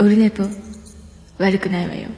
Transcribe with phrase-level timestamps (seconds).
[0.00, 0.44] オルネポ
[1.36, 2.08] 悪くないわよ。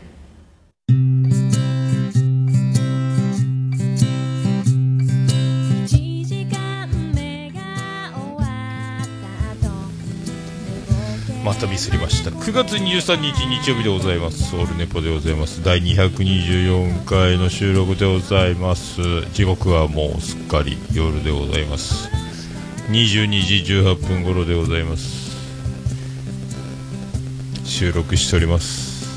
[11.44, 12.30] またミスりました。
[12.30, 14.54] 9月23日日曜日でございます。
[14.54, 15.64] オールネポでございます。
[15.64, 19.22] 第224回の収録でございます。
[19.32, 22.08] 時刻はもうすっかり夜でございます。
[22.90, 25.21] 22時18分頃でございます。
[27.72, 29.08] 収録しております。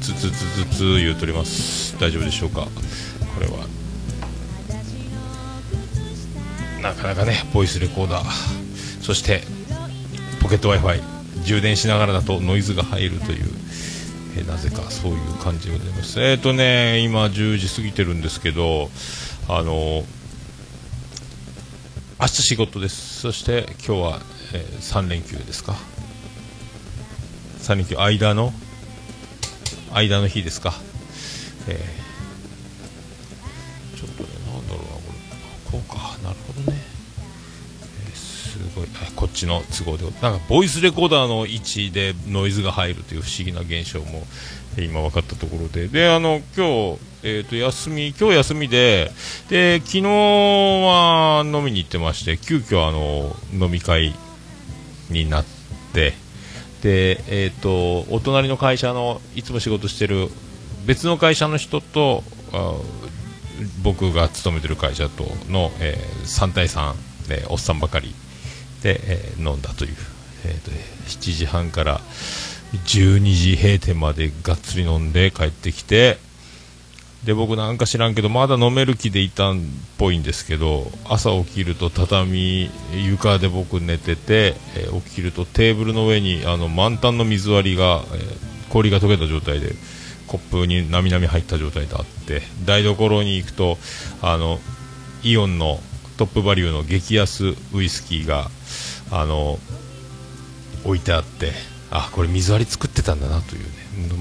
[0.00, 1.96] つつつつつ言うとります。
[2.00, 2.62] 大丈夫でしょうか？
[2.62, 2.70] こ
[3.40, 3.68] れは。
[6.82, 9.02] なかなかねボイスレコーダー。
[9.02, 9.42] そして
[10.42, 13.44] ポケット w i f i 充電しながらだとノイズが入るという、
[14.36, 16.20] えなぜかそういう感じでございます。
[16.20, 18.90] えっ、とね今10時過ぎてるんですけど
[19.48, 20.04] あの
[22.20, 23.20] 明日仕事です。
[23.20, 24.20] そして今日は、
[24.52, 25.76] え3連休ですか。
[27.68, 28.54] 3連休間の
[29.92, 30.72] 間の日ですか。
[31.68, 32.08] えー
[33.94, 35.02] ちょっとねなんだろうなこ
[35.72, 35.78] れ。
[35.78, 36.16] こうか。
[36.22, 36.78] なるほどね。
[38.14, 38.86] すごい。
[39.06, 40.04] あこっちの都合で。
[40.22, 44.26] なんかボイスレコーダーの位置でノイズが入るという不思議な現象も
[44.78, 45.88] え今分かったところで。
[45.88, 49.10] であの今日、えー、と休み今日休みで
[49.50, 54.14] で昨日は飲みに行ってまして急遽あの飲み会
[55.10, 55.44] になっ
[55.92, 56.14] て
[56.82, 60.28] でえっ、とお隣の会社のいつも仕事してる
[60.86, 62.74] 別の会社の人とあ
[63.82, 66.94] 僕が勤めてる会社との、えー3対3
[67.28, 68.14] でおっさんばかり
[68.82, 69.94] で、えー飲んだという、
[70.44, 72.00] えーと7時半から
[72.72, 76.18] 12時閉店までがっつり飲んで帰ってきて
[77.24, 79.60] で僕なんか知らんけどまだ飲める気でいたんっ
[79.98, 89.72] ぽいんですけど朝起きると畳床で僕寝てて、えー起きるとテーブルの上にあの満タンの水割りが、えー氷が溶けた状態で
[90.26, 93.78] コップになみなみ入った状態であって台所に行くと
[94.20, 94.58] あの
[95.22, 95.80] イオンの
[96.18, 98.50] トップバリューの激安ウイスキーが
[99.10, 99.58] あの
[100.84, 101.52] 置いてあって
[101.90, 103.68] あこれ水割り作ってたんだなというね。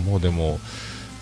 [0.06, 0.60] もうでも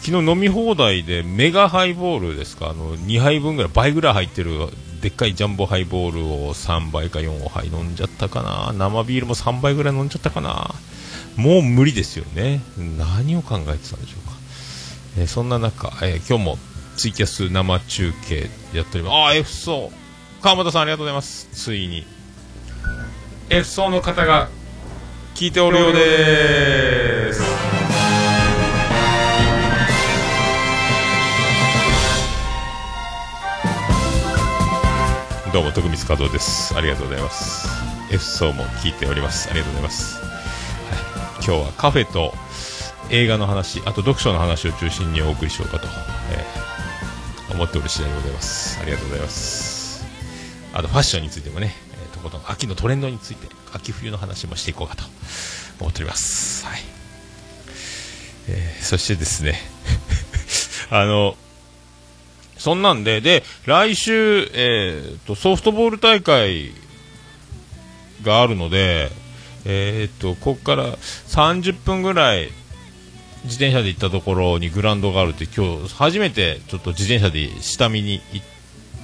[0.06, 2.70] 昨日飲み放題でメガハイボールですか？
[2.70, 4.52] あの2杯分ぐらい倍ぐらい入ってる
[5.02, 8.72] でっかいジャンボハイボールを3杯か4杯飲んじゃったかな？
[8.74, 10.76] 生ビールも3杯ぐらい飲んじゃったかな？
[11.36, 12.62] もう無理ですよね。
[12.78, 14.36] 何を考えてたんでしょうか、
[15.18, 16.58] えーそんな中、えー今日も
[16.98, 19.14] ツイキャス生中継やっております。
[19.16, 19.92] ああ F 層。
[20.44, 21.50] 川本さんありがとうございます。
[21.52, 22.06] ついに。
[23.50, 24.50] F 層の方が
[25.34, 27.42] 聞いておるようです。
[35.56, 36.76] どうも徳光和夫です。
[36.76, 37.66] ありがとうございます。
[38.12, 39.50] F 層も聞いております。
[39.50, 40.28] ありがとうございます、は
[41.40, 42.34] い、今日はカフェと
[43.10, 45.88] 映画の話あと読書の話を中心にお送りしようかと、
[46.34, 48.82] えー思っておる次第でございます。
[48.82, 50.06] ありがとうございます。
[50.74, 55.06] あとファッションについてもね、えーとことん秋のトレンドについて秋冬の話もしていこうかと
[55.80, 56.66] 思っております。
[56.66, 56.82] はい、
[58.50, 59.58] えーそしてですね
[60.92, 61.38] あの
[62.66, 66.72] そんなんで、で、来週、えーと、ソフトボール大会
[68.24, 69.12] があるので、
[69.66, 72.50] えーと、ここから30分ぐらい、
[73.44, 78.46] 自転車で行ったところにグラウンドがあるって、今日初めてちょっと自転車で下見に行っ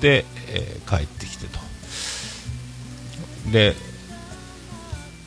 [0.01, 1.59] て、えー帰ってきてと。
[3.51, 3.75] で、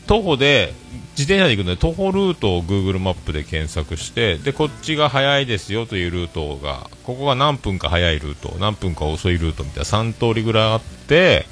[0.09, 0.75] 徒歩で、
[1.16, 11.47] 自転車で行くので、徒歩ルートを Google マップで検索して、で、こっちが早いですよというルートが、ここが何分か早いルート、何分か遅いルートみたいな3通りぐらいあって、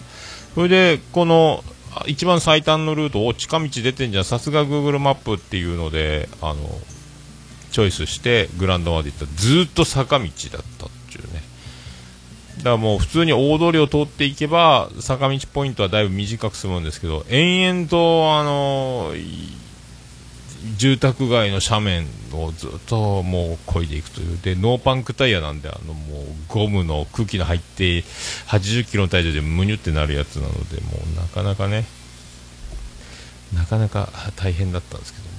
[0.55, 1.63] それで、この、
[2.07, 6.57] 一番最短のルートを近道出てんじゃん、さすが Google マップっていうので、あの、
[7.71, 10.87] チョイスしてグランドまで行ったらずっと坂道だった。
[12.63, 19.13] だからもう普通に大通りを通っていけば坂道ポイントはだいぶ短く済むんですけど延々とあの
[20.77, 24.39] 住宅街の斜面をずっともう漕いでいくという。
[24.41, 28.05] でノーパンクタイヤなんであのもうゴムの空気の入って
[28.47, 31.85] 80キロの体重でムニュってなるやつなのでもうなかなかね
[33.53, 35.33] なかなか大変だったんですけども。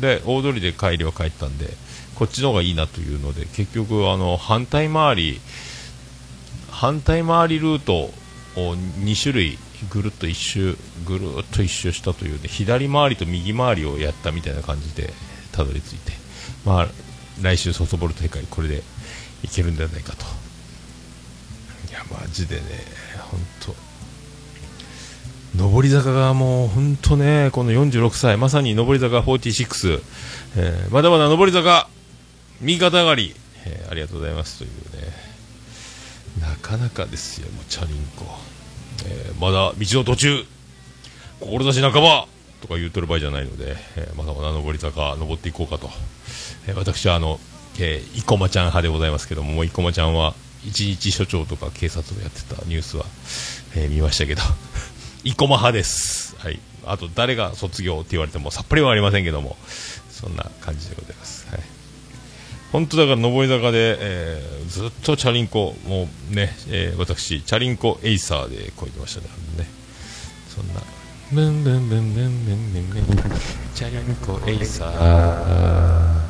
[0.00, 1.70] で大通りで帰りは帰ったんで
[2.14, 5.40] こっちの方がいいなというので結局あの反対回り
[6.78, 8.12] 反対回りルートを
[8.54, 9.58] 2種類
[9.90, 15.12] ぐるっと一周ぐるっと一周したというね左回りと右回りをやったみたいな感じで
[15.50, 16.12] たどり着いて
[16.64, 16.88] まあ
[17.42, 18.84] 来週ソフトボール大会これで
[19.42, 20.24] いけるんじゃないかと。
[21.90, 22.62] いやマジでね
[23.30, 23.40] 本
[25.56, 30.02] 当上り坂がもう本当ね、この46歳、まさに上り坂46、
[30.56, 31.88] えーまだまだ上り坂、
[32.60, 33.34] 右肩上がり、
[33.64, 34.70] えーありがとうございますという
[35.02, 35.27] ね、
[36.40, 38.24] なかなかですよ、もうチャリンコ、
[39.06, 40.44] えーまだ道の途中、
[41.40, 42.26] 志半ば
[42.60, 45.90] とか言うとる場合じゃないので、えーまだまだ上り坂、登っていこうかと、
[46.66, 47.38] えー私はあの、
[47.80, 50.34] えー、生駒ちゃん派でございますけども、生駒ちゃんは
[50.66, 53.04] 一日署長とか警察をやってたニュースは、
[53.76, 54.42] えー見ましたけど、
[55.24, 56.34] 生駒派です。
[56.38, 56.60] はい。
[56.86, 59.56] あと、誰が卒業って言われてもさっぱりはありませんけども、
[60.10, 61.46] そんな感じでございます。
[61.50, 61.60] はい。
[62.72, 69.28] 本当だから上り坂で、えーずっとチャリンコ、もうね、えー私、チャリンコエイサーでこいてましたね。
[69.56, 69.66] ね
[70.48, 70.82] そんな、
[71.32, 73.04] ブンブンブンブンブンブンブン、
[73.74, 76.28] チャリンコエイサー。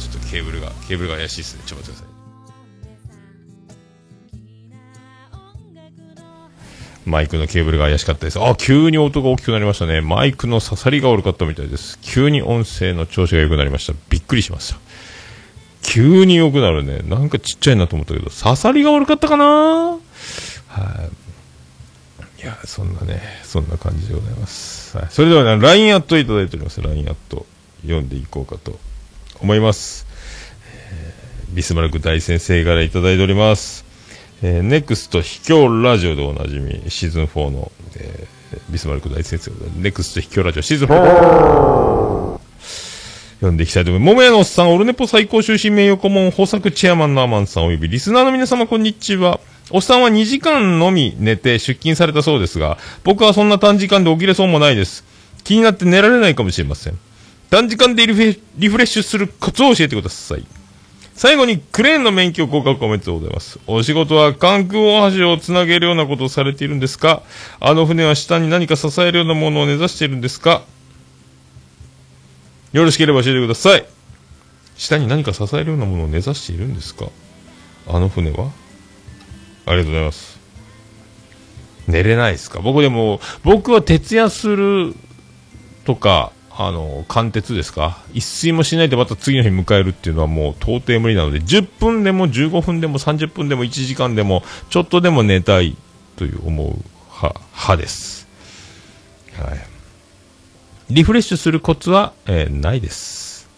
[0.00, 1.62] ちょっとケーブルが、ケーブルが怪しいですね。
[1.64, 2.15] ちょっと待ってください。
[7.06, 8.38] マイクのケーブルが怪しかったです。
[8.38, 10.00] あ、急に音が大きくなりましたね。
[10.00, 11.98] マイクの刺さりが悪かったみたいです。
[12.02, 13.94] 急に音声の調子が良くなりました。
[14.10, 14.78] びっくりしました。
[15.82, 16.98] 急に良くなるね。
[17.04, 19.44] なんかちっちゃいなと思ったけど、刺さりが悪かったかな？
[19.44, 19.98] は
[22.38, 22.42] い。
[22.42, 24.98] いや、そんなね、そんな感じでございます。
[24.98, 26.82] はい、それではね、LINE アットいただいております。
[26.82, 27.46] LINE アット
[27.82, 28.78] 読んでいこうかと
[29.40, 30.06] 思います。
[30.72, 33.85] えービスマルク大先生からいただいております。
[34.42, 38.36] えー、ネクスト秘境ラジオでおなじみ、シーズン4の、えー
[38.70, 42.38] ビスマルク大先生ネクスト秘境ラジオシーズン4
[43.36, 44.14] 読んでいきたいと思います。
[44.14, 49.40] 桃屋のおっさん、オルネポ最高終身名誉顧問、豊作チェアマンのアマンさんおよびリスナーの皆様こんにちは。
[49.70, 55.04] おっさんは2時間のみ寝て出勤されたそうですが、僕はそんな短時間で起きれそうもないです。
[55.44, 56.98] 気になって寝られないかもしれません。
[57.50, 60.46] 短時間でリフレッシュするコツを教えてください。
[61.16, 63.58] 最後にクレーンの免許合格おめでとうございます。
[63.66, 67.22] お仕事は関空大橋をつなげるようなことをされているんですか？
[67.58, 70.62] あの船は下に何か支えるようなものを目指しているんですか？
[72.72, 73.86] よろしければ教えてください。
[74.76, 77.06] 下に何か支えるようなものを目指しているんですか？
[77.88, 78.50] あの船は？
[79.64, 80.38] ありがとうございます。
[81.88, 82.60] 寝れないですか？
[82.60, 84.94] 僕でも、僕は徹夜する
[85.86, 87.98] とか、あの、貫徹ですか？
[88.14, 95.76] 一睡もしないでまた次の日迎えるっていうのはもう到底無理なので、10分でも15分でも30分でも1時間でも、ちょっとでも寝たい
[96.16, 96.66] という思う
[97.14, 98.26] 派、派です。
[99.38, 99.58] はい。
[100.88, 103.48] リフレッシュするコツは、えーないです。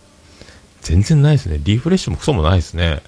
[0.80, 1.60] 全然ないですね。
[1.62, 3.02] リフレッシュもクソもないですね。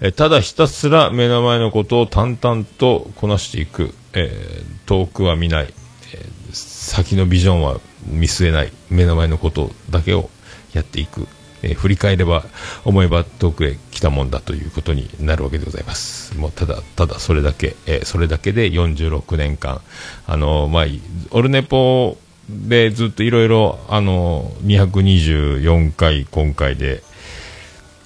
[0.00, 3.94] えーただひたすら目の前のことを淡々とこなしていく。
[4.14, 5.72] えー遠くは見ない。
[6.14, 8.72] え先のビジョンは見据えない。
[8.90, 10.30] 目の前のことだけを
[10.72, 11.26] やっていく。
[11.62, 12.44] えー振り返れば、
[12.84, 16.36] 思えば遠くへ来たもんだということになるわけでございます。
[16.38, 19.80] もうただ、ただそれだけ、えーそれだけで46年間、
[20.26, 20.84] あのまあ、
[21.30, 22.16] オルネポ
[22.48, 27.02] でずっといろいろ、あの224回今回で、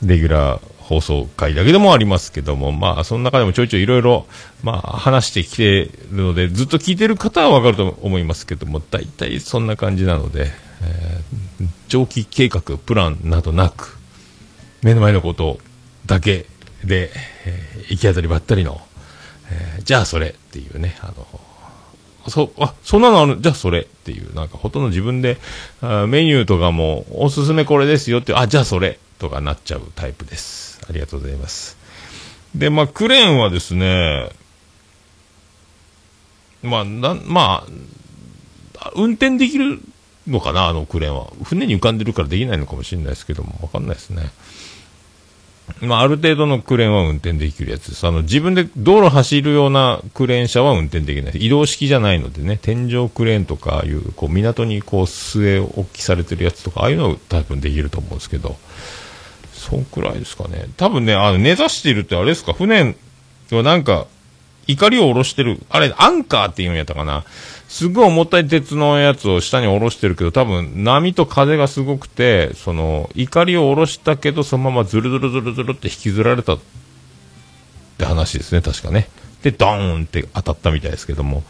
[0.03, 4.27] レギュラー放送回だけでもありますけども、まあ、その中でもちょいちょいいろいろ、
[4.63, 10.51] まあ、話してきてるので、ずっと聞いてる方はわかると思いますけども、大体そんな感じなので、
[10.83, 13.97] えー長期計画、プランなどなく、
[14.83, 15.59] 目の前のこと
[16.05, 16.45] だけ
[16.85, 17.11] で、
[17.47, 18.81] えー行き当たりばったりの、
[19.51, 21.27] えーじゃあそれっていうね、あの、
[22.29, 25.39] そ、あ、そんなのある、じゃあそれっていう、なんかほとんど自分で、
[25.81, 30.74] あメニューとかも、おすすめこれですよって、あ、じゃあそれとかなっちゃうタイプです。
[30.89, 31.77] ありがとうございます。
[32.55, 34.31] で、まあ、クレーンはですね、
[36.63, 37.67] まあ、な、ま
[38.79, 39.81] あ、運転できる
[40.27, 41.31] のかな、あのクレーンは。
[41.43, 44.31] 船に浮かんでるからできないのかもしれないですけども、わかんないですね。
[45.81, 48.07] まあ、ある程度のクレーンは運転できるやつです。
[48.07, 51.35] あの、自分で道路走るようなクレーン車は運転できない。
[51.35, 58.57] 移動式じゃないのでね、天井クレーンとかいう、こう、港にこう、据え置きされてるやつとか、ああいうのは多分できると思うんですけど、
[59.65, 60.67] そんくらいですかね。
[60.77, 62.95] 多分ね、あの、根ざしているってあれですか、船
[63.51, 64.07] はなんか、
[64.67, 67.25] 怒りを下ろしてる、あれ、アンカーっていうんやったかな？
[67.69, 76.59] すごい重たい鉄のやつを下に下ろしてるけど、多分波と風がすごくて、その、怒りを下ろしたけど、そのままズルズルズルズルって引きずられたっ
[77.99, 79.09] て話ですね、確かね。
[79.43, 81.43] で、ドーンって当たったみたいですけども。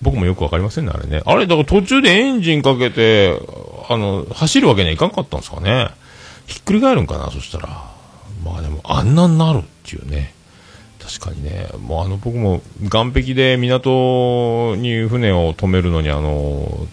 [0.00, 1.22] 僕もよくわかりませんね、あれね。
[1.24, 3.36] あれ、だから途中でエンジンかけて、
[3.88, 5.88] あの、走るわけにはいかんかったんですかね。
[6.48, 7.68] ひっくり返るんかな、そしたら。
[8.44, 10.34] まあでも、あんなになるっていうね。
[10.98, 16.86] 確かにね、もうあの僕も岸壁で港に船を止めるのに、あの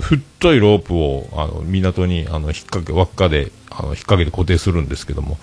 [0.00, 5.38] 太いロープをあの港にあの引っ掛け輪っかであの引っ掛けて固定するんですけども、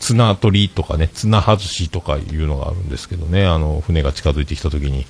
[0.00, 5.06] 綱取りとかね、綱外しとかいうのがあるんですけどね、あの船が近づいてきたときに、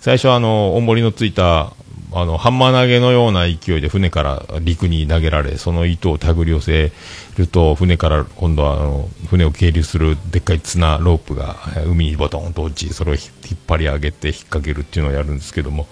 [0.00, 1.72] 最初あの、重りのついた、
[2.12, 6.92] あの、ハンマー投げのような勢いで船から陸に投げられ、その糸を手繰り寄せ
[7.36, 15.86] ると、船から今度はあの、船を係留するでっかい綱、ロープが海にボトンと落ち、それを引引っ張り上げて引っ掛けるっていうのをやるんですけども、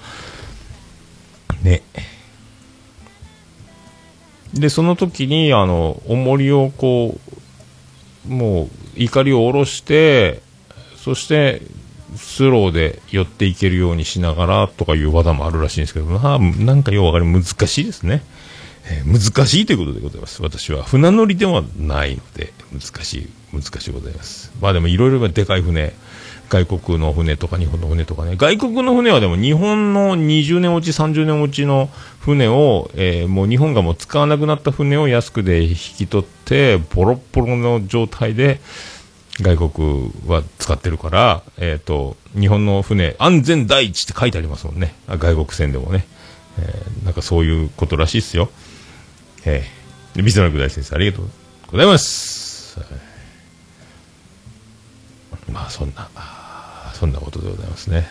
[1.62, 1.82] ね。
[4.54, 7.18] で、その時に、あの、重りをこ
[8.26, 10.40] う、もう、怒りを下ろして、
[10.96, 11.60] そして、
[12.16, 18.22] スローで寄っていけるようにしながらとかいう技もあるらしいんですけど、まあ、なんかようわかり難しいですね。
[18.88, 20.42] えー難しいということでございます。
[20.42, 24.52] 私は船乗りではないので、難しい、難しいございます。
[24.60, 25.92] まあでもいろいろでかい船、
[26.48, 38.60] 外国の船とか日本の船とかね、外国の船はでも日本の20年落ち、30年落ちの船を、えーもう日本がもう使わなくなった船を安くで引き取って、ボロッボロの状態で、
[39.40, 44.94] 外国は使ってるから、えっ、と、日本の船、安全第一って書いてありますもんね。
[45.08, 46.06] 外国船でもね。
[46.58, 48.50] えーなんかそういうことらしいっすよ。
[49.44, 51.28] えー、水野大先生、ありがとう
[51.70, 52.80] ございます。
[55.48, 56.08] まあ、そんな、
[56.94, 58.08] そんなことでございますね。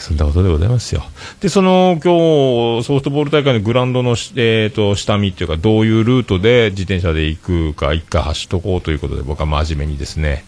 [0.00, 1.04] そんなことでございますよ。
[1.40, 10.44] で、その、今日、ソフトボール大会のグラウンドのし、えーと、下見っていうか、どういうルートで自転車で行くか、一回走っとこうということで、僕は真面目にですね、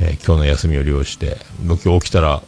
[0.00, 2.42] えー今日の休みを利用して、僕今日起きたら、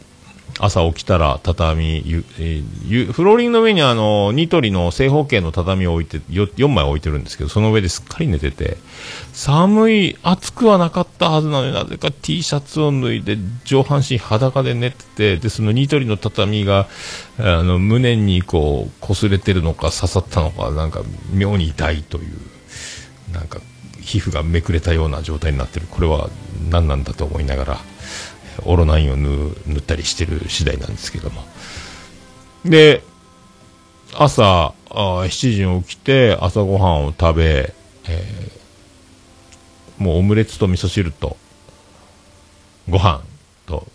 [0.57, 8.77] 朝起きたら畳、ゆえーフローリングの上にあの、ニトリの正方形の畳を置いて、よ4枚置いてるんですけど、その上ですっかり寝てて、
[9.33, 16.87] 寒い、暑くはなかったはずなのになぜか T シャツを脱いで、上半身裸で寝てて、で、そのニトリの畳が、
[17.37, 21.01] あの、胸にこう、擦れてるのか刺さったのか、なんか
[21.33, 23.59] 妙に痛いという、なんか、
[23.99, 25.87] 皮膚がめくれたような状態になってる。
[25.89, 26.29] これは
[26.69, 27.79] 何なんだと思いながら、
[28.63, 31.43] オロナインを塗ったりしてる次第なんですけども。
[32.63, 33.03] で、
[34.13, 37.73] 朝あ7時に起きて朝ごはんを食べ、
[38.07, 38.65] えー
[39.97, 41.37] もうオムレツと味噌汁と
[42.89, 43.21] ご飯
[43.65, 43.87] と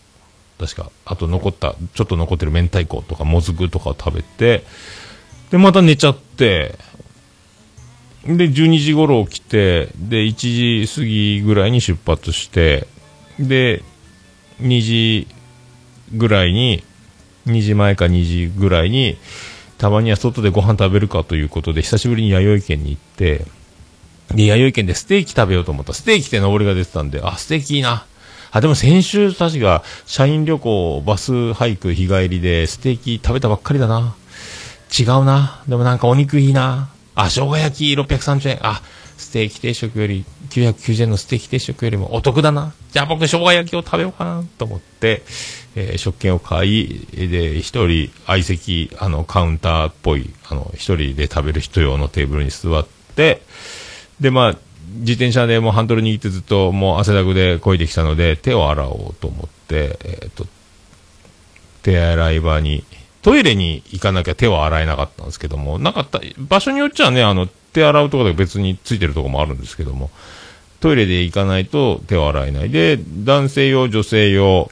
[0.58, 4.64] 確かあと残ったちょっと残ってる明太子とかもずくとかを食べて
[5.50, 6.78] でまた寝ちゃって
[8.24, 12.86] で12時頃起きてで1時過ぎぐらいに出発して
[13.38, 13.82] で
[14.60, 15.26] 2時
[16.14, 16.82] ぐらいに
[17.46, 19.16] 2時前か2時ぐらいに
[19.78, 23.46] たまには外でご飯食べるかということで久しぶりに弥生県に行って
[24.34, 25.92] で弥生県でステーキ食べようと思った。
[25.92, 28.06] ステーキって上りが出てたんであステーキいいな。
[28.52, 34.14] あでも先週確か社員旅行バスハイク日帰りでステーキ食べたばっかりだな。
[34.96, 35.62] 違うな。
[35.68, 36.90] でもなんかお肉いいな。
[37.14, 38.58] あ生姜焼き630円。
[38.62, 38.82] あ
[39.16, 42.74] ステーキ定食より990円のステーキ定食よりもお得だな。
[42.90, 45.22] じゃあ僕生姜焼きを食べようかなと思って、
[45.76, 53.42] えー食券を買いで一人相席あのカウンターっぽいあの一人で食べる人用のテーブルに座って
[54.20, 54.56] でまあ
[54.98, 60.46] 自転車でもうハンドル握ってずっともう汗だくで漕いできたので手を洗おうと思って、えー、と
[61.82, 62.84] 手洗い場に
[63.22, 70.10] トイレに行かなきゃ手を洗えなかったんですけどもなかった場所によっちゃねあの手洗うところで別についてるところもあるんですけども
[70.80, 74.70] トイレで行かないと手を洗えないで男性用女性用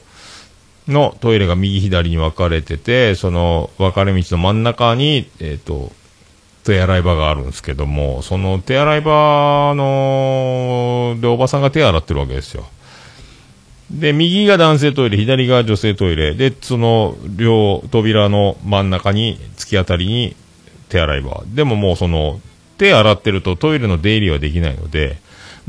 [0.87, 5.91] のトイレが右左に分かれててその分かれ道の真ん中にえっ、と
[6.69, 12.67] 手洗い場があるんですけども、その手洗い場の、で、おばさんが手洗ってるわけですよ。
[13.89, 20.35] で、右が男性トイレ、左が女性トイレ、で、その両扉の真ん中に、突き当たりに
[20.89, 21.43] 手洗い場。
[21.47, 22.39] でももうその、
[22.77, 25.17] 手洗ってるとトイレの出入りはできないので、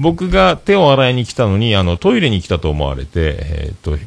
[0.01, 3.99] 僕が手を洗いに来たのに、あの、トイレに来たと思われて、えーっと、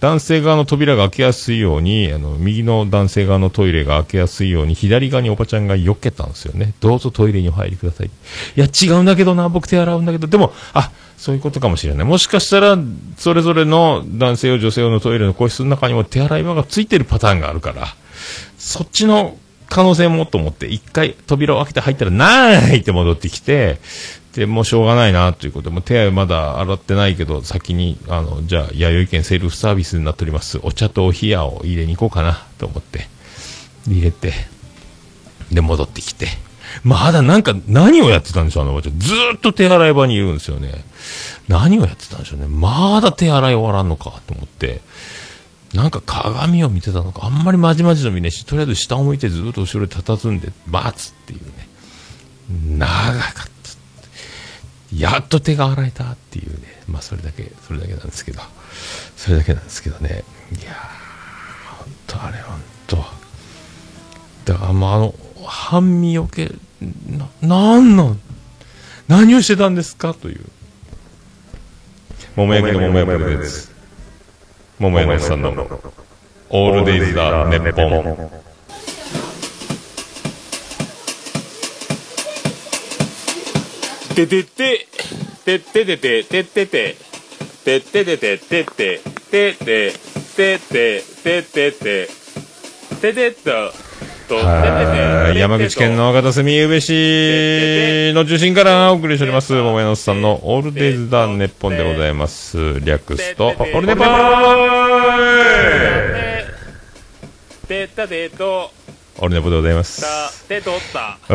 [0.00, 6.74] 男性側の扉が開けやすいように、あの、右の男性側のトイレが開けやすいように、左側におばちゃんが避けたんですよね。
[6.80, 8.06] どうぞトイレにお入りください。
[8.06, 8.10] い
[8.60, 12.04] や、違うんだけどな、僕手洗うんだけど、でも、あ、そういうことかもしれない。
[12.04, 12.78] もしかしたら、
[13.16, 17.86] それぞれの男性用、女性用のトイレの個室の中にも手洗い場がついてるパターンがあるから、
[18.56, 19.36] そっちの
[19.68, 23.78] 可能性もと思って、一回扉を開けて入ったら、なーいって戻ってきて、
[24.34, 33.08] で、もうしょうがないな、ということで、も手はまだ洗ってないけど、先に、あの、じゃあ、弥生県セルフサービスになっております、お茶とお冷やを入れに行こうかな、と思って、
[33.86, 34.32] 入れて、
[35.52, 36.26] で、戻ってきて、
[36.82, 38.98] まだなんか、何をやってたんでしょう、あのおばちゃん。
[38.98, 40.84] ずっと手洗い場にいるんですよね。
[41.46, 42.46] 何をやってたんでしょうね。
[42.48, 44.80] まだ手洗い終わらんのか、と思って。
[45.74, 51.68] なんか鏡を見てたのか、あんまりまじまじと見ねえし、とりあえず下を向いてずっと後ろで佇んで待つっていうね。
[52.78, 53.53] 長かった。
[54.96, 56.82] やっと手が洗えたっていうね。
[56.88, 58.40] まあそれだけ、それだけなんですけど。
[59.16, 60.24] それだけなんですけどね。
[60.52, 63.04] いやー、ほんとあれ、ほんと
[64.44, 65.14] だから、まあ、あの、
[65.46, 66.52] 半身よけ、
[67.08, 68.20] な、なんなん
[69.08, 70.44] 何をしてたんですかという。
[72.36, 73.68] 桃焼きの桃屋プレゼンツ。
[74.78, 75.50] 桃屋のさんの、
[76.50, 78.54] オールデイズだ、ネッポン。
[84.14, 84.83] ててて、
[85.44, 86.96] てっててて、てってて、
[87.64, 89.92] てっててて、てって、てって、
[90.36, 92.08] てって、てってて、
[93.00, 93.50] ててっと、
[94.26, 102.80] と、はい山口県の片隅宇部市の中心からお送りしております、桃屋さんのオールデイズだ、ネッポンでございます。
[102.80, 104.64] 略すと、オールネポー
[107.68, 108.70] てったてと、
[109.18, 110.06] オールネポでございます。
[110.48, 110.52] オ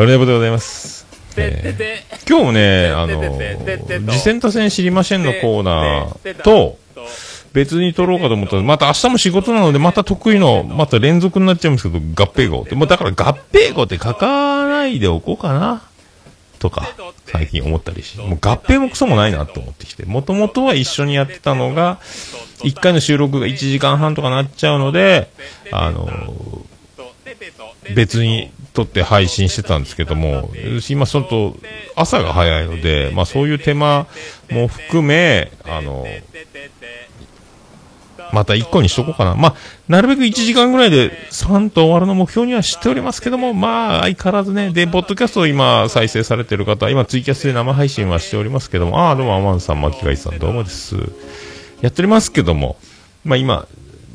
[0.00, 1.09] ルネポでございます。
[2.28, 3.38] 今日もね、あの、
[4.12, 6.78] 次戦多戦知りませんのコーナーと、
[7.52, 8.56] 別に撮ろうかと思った。
[8.56, 12.74] ら、また明日も仕事なので、また得意の、また連続になっちゃうんですけど、合併号って。
[12.74, 13.14] もうだから合
[13.52, 15.82] 併号って書かないでおこうかな、
[16.60, 16.88] とか、
[17.26, 18.22] 最近思ったりして。
[18.22, 20.04] もう合併もクソもないなと思ってきて。
[20.04, 21.98] もともとは一緒にやってたのが、
[22.62, 25.30] 1回の収録が1時間半とかなっちゃうので、
[25.72, 26.08] あの、
[27.94, 30.50] 別に撮って配信してたんですけども、
[30.88, 31.56] 今ちょっと
[31.96, 34.06] 朝が早いので、まあそういう手間
[34.50, 36.06] も含め、あの、
[38.32, 39.34] また1個にしとこうかな。
[39.34, 39.54] まあ、
[39.88, 50.96] なるべく1時間ぐらいでスパンと終わるの目標にはしておりますけども、まあ、相変わらずね、で、ポッドキャストを今再生されてる方、今ツイキャスで生配信はしておりますけども、ああ、どうもアマンさん、巻貝さん、どうもです。
[51.80, 52.76] やっておりますけども、
[53.24, 53.66] まあ今、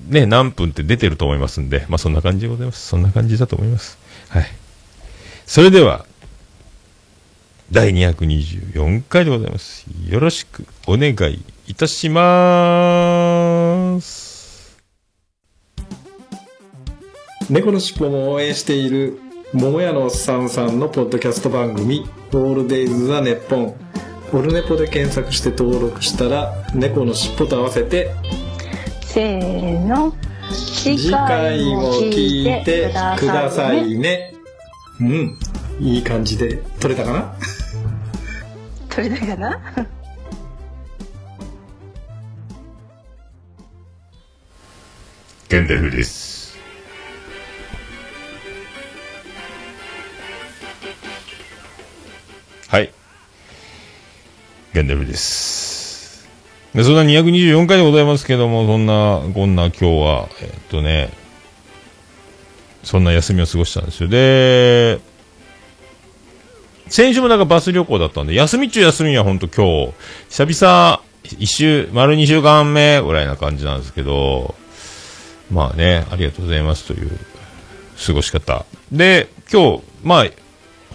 [0.07, 2.87] ね、何分って出てると思いますんで、まあそんな感じでございます。
[2.87, 3.97] そんな感じだと思います。
[4.29, 4.45] はい。
[5.45, 6.05] それでは、
[7.71, 9.85] 第224回でございます。
[10.07, 14.77] よろしくお願いいたします。
[17.49, 19.19] 猫のしっぽも応援している
[19.53, 23.75] 桃屋のおっさんさんのポッドキャスト番組「オールデイズ・ザ・ネッポン」
[24.33, 28.09] オルネポで検索して登録したら猫のしっぽと合わせて
[29.15, 30.13] せーの
[30.51, 34.33] 次回も聞いてくださいね
[34.99, 35.39] うん
[35.79, 37.35] いい感じで撮れたかな？
[38.93, 39.59] 取れたかな？
[45.47, 46.57] ゲンデルです。
[52.67, 52.91] はい。
[54.73, 55.54] ゲンデルです。
[56.75, 61.09] で、そんな224回でございますけども、そんな、こんな今日は、えっとね、
[62.83, 64.09] そんな休みを過ごしたんですよ。
[64.09, 64.99] で、
[66.89, 69.93] 先週もなんかバス旅行だったんで、休み中休みは本当今日、
[70.29, 71.01] 久々、
[71.39, 74.53] 一週、丸二週間目ぐらいな感じなんですけど、
[75.49, 77.17] まあね、ありがとうございますという
[78.05, 78.65] 過ごし方。
[78.91, 80.25] で、今日、まあ、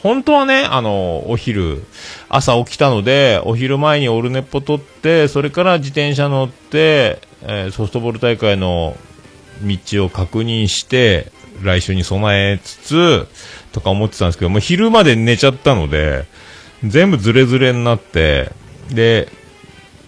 [0.03, 1.85] 本当はね、あの、お昼、
[2.29, 8.97] 朝起きたので、お昼前にオルネポ取って、それから自転車乗って、えーソフトボール大会の
[9.63, 11.33] 道を確認して、
[11.63, 13.29] 来週に備えつつ、
[13.73, 16.25] とか思ってたんですけど、もう昼まで寝ちゃったので、
[16.85, 18.53] 全部ズレズレになって、
[18.91, 19.29] で、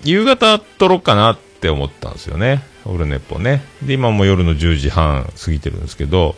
[0.04, 2.62] 夕方撮ろうかなって思ったんですよね。
[2.84, 3.62] オルネポね。
[3.82, 6.34] で、今も夜の10時半過ぎてるんですけど、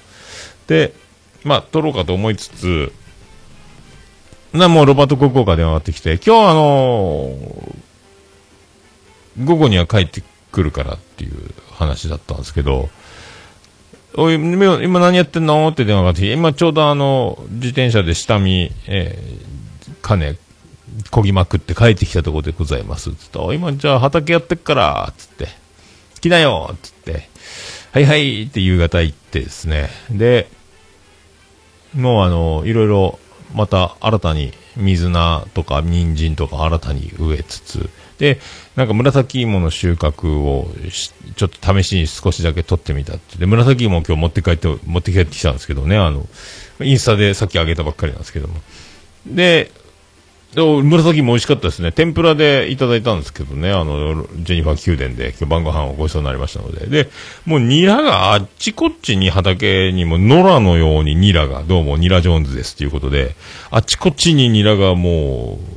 [0.67, 0.93] で、
[1.45, 2.93] まあ、撮ろうかと思いつつ、
[4.55, 7.75] な、もうロバート国王から電話がかかってきて、今日あのー
[9.43, 11.33] 午後には帰ってくるからっていう
[11.73, 12.89] 話だったんですけど、
[14.17, 15.67] おい、今何やってんの？
[15.67, 20.37] って電話がかかってきて、今ちょうどあの、自転車で下見、えー、金、
[21.11, 23.13] こぎまくって帰ってきたところでございます。
[23.13, 25.49] つって、今じゃあ畑やってっから、つって、
[26.21, 27.29] 来なよつって、
[27.91, 29.91] はいはいって夕方行ってですね。
[30.13, 30.49] で、
[31.93, 33.19] もうあの、いろいろ、
[33.55, 38.41] また新たに水菜とか人参とか新たに植えつつ、で、
[38.77, 40.69] なんか紫芋の収穫を
[41.37, 43.39] ちょっと試しに少しだけ取ってみたって。
[43.39, 46.27] で、紫芋を今日持って帰って、持って帰ってきたんですけどね、あの、
[46.81, 48.55] インスタでさっきあげたばっかりなんですけども。
[49.27, 49.71] で、
[50.55, 51.91] で紫も美味しかったですね。
[51.91, 56.87] 天ぷらでいただいたんですけどね、あの、ジェニファー宮殿で今日晩ご飯をごちそうになりましたので。
[56.87, 57.11] で、
[57.45, 63.35] もうニラがあっちこっちに畑にも野良のようにニラが、どうもニラジョーンズですということで、
[63.73, 65.75] あっちこっちにニラがもう、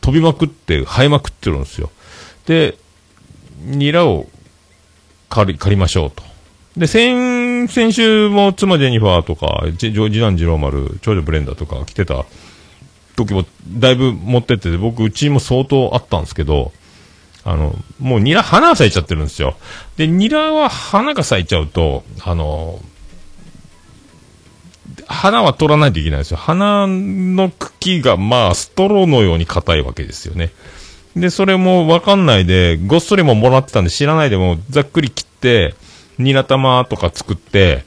[0.00, 1.90] 飛びまくって、生えまくってるんですよ。
[2.46, 2.78] で、
[3.64, 4.28] ニラを
[5.28, 6.22] 借り、借りましょうと。
[6.78, 12.24] で、先、先週も妻ジェニファーとか、次男次郎丸、長女ブレンダーとか来てた
[13.26, 16.72] 時もだいぶ持ってってて、僕、うちも相当あったんですけど、
[17.44, 19.56] あの、もうニラ花が咲いちゃってるんですよ。
[19.96, 22.80] で、ニラは花が咲いちゃうと、あの、
[25.06, 26.36] 花は取らないといけないんですよ。
[26.36, 30.50] 花の茎が、まあ、ストローのように硬いわけですよね。
[31.16, 35.74] で、それもわかんないで、ごっそりももらってたんで知らないでもざっくり切って、
[36.18, 37.84] ニラ玉とか作って、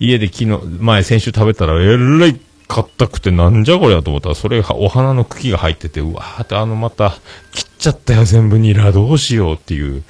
[0.00, 7.14] 家で昨日、前先週食べたらえらい硬くてなんじゃこりゃと思ったら、それがお花の茎が入ってて、うわーってあのまた
[7.52, 10.02] 切っちゃったよ全部ニラどうしようっていう。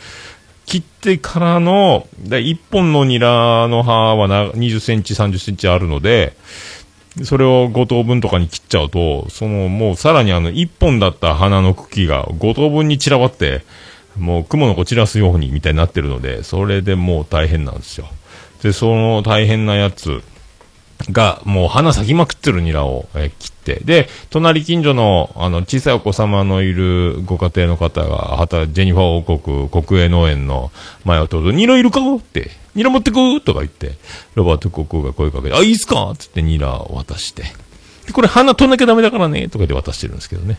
[0.67, 6.37] 切ってからの、だ1本のニラの葉はな20センチ、30センチあるので、
[7.23, 13.65] それを5等分とかに切っちゃうと、そのもうさらにあの1本だった花の茎が5等分に散らばって、
[14.19, 18.09] もう雲の子散らすようにみたいになってるので、それでもう大変なんですよ。
[18.63, 20.23] で、その大変なやつ
[21.11, 30.71] が、もう花咲きまくってるニラを、えー切って、で、隣近所の、あの、小さいお子様のいるご家庭の方が、はた、ジェニファー王国国営農園の
[31.05, 32.01] 前を通ると、ニラいるか？
[32.15, 33.93] って、ニラ持ってくとか言って、
[34.35, 36.13] ロバート国王が声かけて、あ、いいっすか？
[36.19, 37.43] つってニラを渡して、
[38.07, 40.59] で、これ花取んなきゃダメだからね、とかで渡してるんですけどね。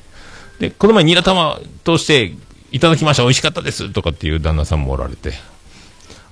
[0.60, 2.34] で、この前ニラ玉として、
[2.72, 5.34] いただきました、美味しかったです、とかっていう旦那さんもおられて、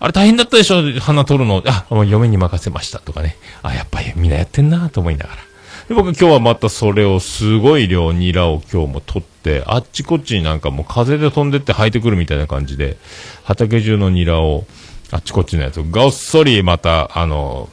[0.03, 1.63] あれ大変だったでしょ花取るの。
[1.65, 3.37] あ、もう嫁に任せましたとかね。
[3.61, 5.41] あ、やっぱりみんなやってんなと思いながら。
[5.87, 12.97] で僕今日はまたそれをすごい量ニラを今日も取って、あっちこっちになんかもう風で飛んでって生えてくるみたいな感じで、
[13.45, 14.65] 畑中のニラを、
[15.11, 17.69] あっちこっちのやつをごっそりまた、あの、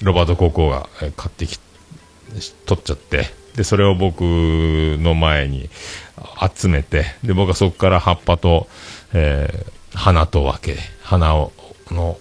[0.00, 1.60] ロバート高校が買ってき
[2.64, 3.26] 取っちゃって、
[3.56, 5.68] で、それを僕の前に
[6.50, 8.68] 集めて、で、僕はそこから葉っぱと、
[9.12, 11.52] えー花と分け、花を、
[11.90, 12.18] の、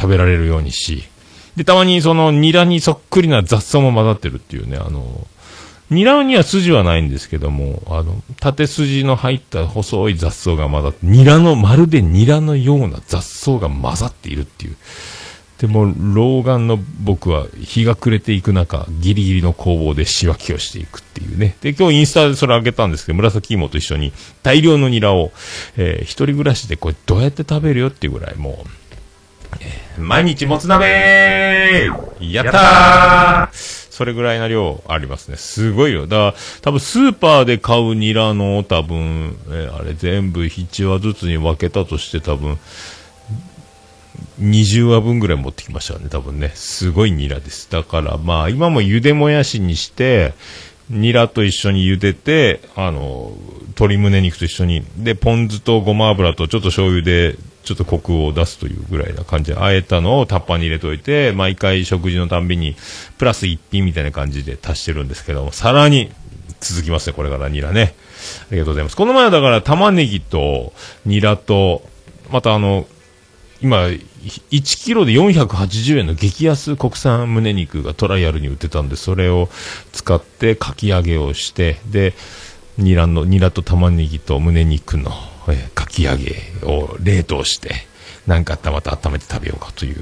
[0.00, 1.04] 食べられるようにし、
[1.56, 5.26] で、たまにそのニラにそっくりな雑草も混ざってるっていうね、あの、
[5.90, 14.76] ニラには筋はないんですけども、あの、縦筋の入った細い雑草が混ざって、ニラの、まるでニラのような雑草が混ざっているっていう。
[15.62, 21.56] でも、老眼の僕は日が暮れていく中、ギリギリの工房で仕分けをしていくっていうね。
[21.60, 25.30] で、今日インスタでそれあげたんですけど、紫芋と一緒に大量のニラを、
[25.76, 31.88] えー一人暮らしでこれどうやって食べるよっていうぐらいもう、え毎日もつ鍋
[32.20, 35.36] やったーそれぐらいな量ありますね。
[35.36, 36.08] すごいよ。
[36.08, 42.58] だから、多分スーパーで買うニラの多分、えーあれ全部1話ずつに分けたとして多分、
[44.40, 46.52] 20話分ぐらい持ってきましたね、多分ね。
[46.54, 47.70] すごいニラです。
[47.70, 50.34] だから、まあ、今も茹でもやしにして、
[50.90, 53.32] ニラと一緒に茹でて、あの、
[53.68, 62.76] 鶏胸肉と一緒に、で、ポン酢とごま油とちょっと醤油で、ちょっとコクを出すというぐらいな感じで、あえたのをタッパーに入れといて、毎回食事のたんびに、
[63.18, 66.10] プラス一品みたいな感じで足してるんですけども、さらに
[66.60, 67.94] 続きますね、これからニラね。
[68.50, 68.96] ありがとうございます。
[68.96, 70.72] この前はだから玉ねぎと
[71.06, 71.82] ニラと、
[72.30, 72.86] またあの、
[73.62, 79.48] 今、1キロで480円の激安国産胸肉がトライアルに売ってたんで、それを
[79.92, 82.14] 使ってかき揚げをして、で、
[82.76, 85.12] ニラの、ニラと玉ねぎと胸肉の、
[85.48, 87.74] えかき揚げを冷凍して、
[88.26, 89.96] なんかあったらまた温めて食べようかという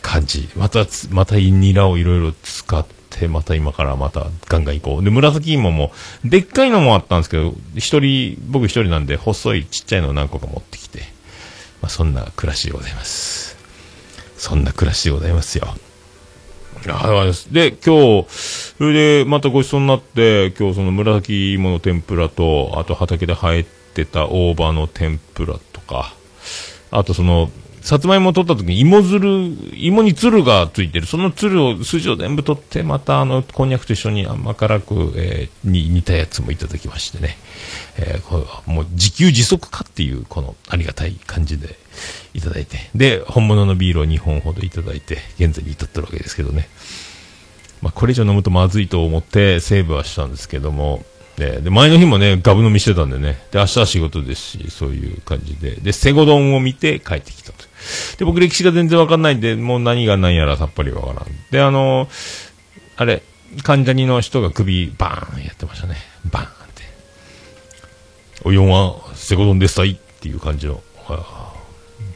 [0.00, 0.48] 感じ。
[0.56, 5.04] また、またニラをいろいろ使って、また今からまたガンガン行こう。
[5.04, 5.92] で、紫芋も、
[6.24, 11.15] でっかいのもあったんですけど、一人、僕一人なんで細いちっちゃいのを何個か持ってきて、
[11.86, 13.56] まあ、そんな暮らしでございます。
[14.36, 15.68] そんな暮らしでございますよ。
[17.52, 26.12] で、今日、それでまたごちそうになって、今日その紫芋の天ぷらと、あと畑で生えてた大葉の天ぷらとか、
[26.90, 27.52] あとその、
[27.86, 31.06] さつまいもを取った時に芋づる、芋につるがついてる。
[31.06, 37.38] そのつるを、筋を全部取って、またあの、こんにゃくと一緒に甘辛く、えーに似たやつもいただきましてね。
[37.96, 41.78] えーこれはもう自給自足かっていう、このありがたい感じで
[42.34, 42.90] いただいて。
[42.96, 46.68] で、本物のビールを2本ほどいただいて、現在に至ってるわけですけどね。
[47.82, 51.04] まあ、これ以上飲むとまずいと思ってセーブはしたんですけども、
[51.36, 57.64] で、で前の日もね、ガブ飲みしてたんでね、で、明日は仕事ですし、そういう感じで、で、セゴ丼を見て帰ってきたと。
[58.18, 61.26] で、僕歴史が全然わかんないんで、もう何が何やらさっぱりわからん。
[61.50, 62.08] で、あの
[62.96, 63.22] あれ、
[63.62, 65.96] 患者にの人が首バーンやってましたね。
[66.30, 66.82] バーンって。
[68.44, 70.82] お4はセゴ丼ですたいっていう感じの、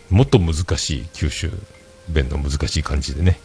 [0.09, 1.50] もっと難しい九州
[2.09, 3.38] 弁の難しい感じでね。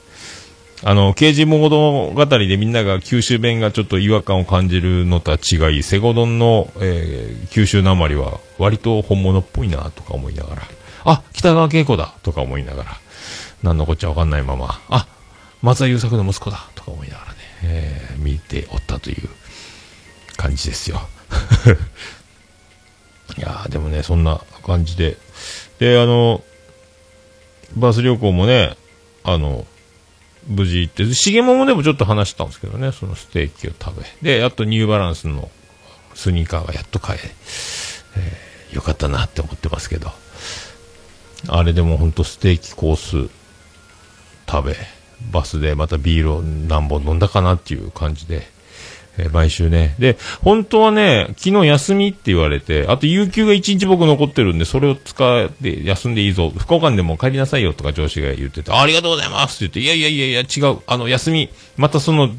[0.83, 10.61] あの、刑事物語でみんなが九州弁がちょっと違和感を感じるのとは違い、セゴドンの、えー九州なまりは割と本物っぽいなとか思いながら、
[11.05, 12.99] あ、北川景子だとか思いながら、
[13.63, 15.07] なんのこっちゃわかんないまま、あ、
[15.61, 19.29] 松田優作の息子だとか思いながらね、えー見ておったという
[20.35, 21.07] 感じですよ。
[23.37, 25.17] いやーでもね、そんな感じで。
[25.79, 26.43] で、あの、
[27.75, 28.75] バス旅行もね、
[29.23, 29.65] あの、
[30.47, 34.05] 無事行って、しげももでもちょっと話したんですけどね、そのステーキを食べ。
[34.21, 35.49] で、やっとニューバランスの
[36.13, 37.35] スニーカーがやっと買え、
[38.17, 40.11] えーよかったなって思ってますけど。
[41.47, 43.29] あれでも本当ステーキコース
[44.49, 44.75] 食べ、
[45.31, 48.47] バスでまたビールを何本飲んだかなっていう感じで、
[49.17, 49.95] えー毎週ね。
[49.99, 56.51] で、本当はね、昨日休みって言われて、あと有給が1日僕残ってるんで、それを使って休んでいいぞ。
[56.57, 60.79] 福岡でも帰りなさいよとか上司が言ってて、ありがとうございますって言って、いやいやいやいや違う。
[60.87, 62.29] あの、休み、またその、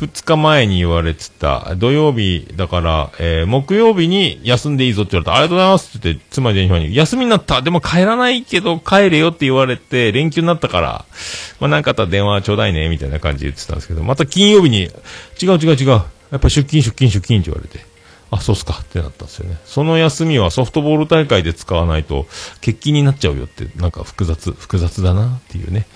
[0.00, 5.32] 2日前に言われてた、土曜日だから、えー木曜日に休んでいいぞって言われた。
[5.34, 7.62] ありがとうございますって言って、妻ジェニファーに、休みになった。
[7.62, 11.04] でも帰らないけど帰れよって言われて、連休になったから、
[11.58, 14.90] まあなんかあったら電話ちょうだいね、みたいな感じで言ってたんですけど、また金曜日に、違う
[15.58, 16.04] 違う違う、や
[16.36, 17.84] っぱ出勤出勤出勤って言われて、
[18.30, 19.56] あ、そうっすかってなったんですよね。
[19.64, 22.26] その休みはソフトボール大会で使わないと、
[22.60, 25.86] 欠勤になっちゃうよって、なんか複雑、複雑だなっていうね。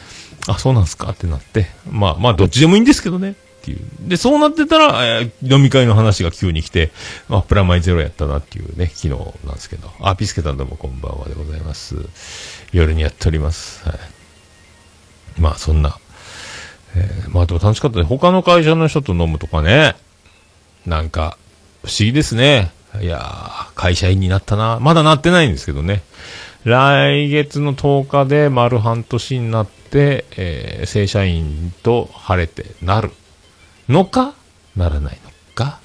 [0.49, 3.35] あ、そうなんすかってなって、まあまあどっちでもいいんですけどね。
[3.63, 3.79] っていう。
[4.09, 6.91] で、そうなってたら、えー飲み会の話が急に来て、
[7.29, 9.09] まあ、プラマイゼロやったなっていうね、昨日
[9.47, 9.89] なんですけど。
[10.01, 11.95] あ、ピスケさんどうもこんばんはでございます。
[12.73, 13.89] 夜にやっております。
[13.89, 13.99] はい。
[15.41, 15.97] まあ、そんな。
[16.97, 18.05] えーまあでも楽しかったね。
[18.05, 19.95] 他の会社の人と飲むとかね。
[20.85, 21.39] なんか、
[21.85, 22.73] 不思議ですね。
[23.01, 24.79] いやー、会社員になったな。
[24.81, 26.03] まだなってないんですけどね。
[26.65, 33.11] 来月の10日で丸半年になって、えー正社員と晴れてなる
[33.93, 34.35] のか？
[34.77, 35.79] ならないのか？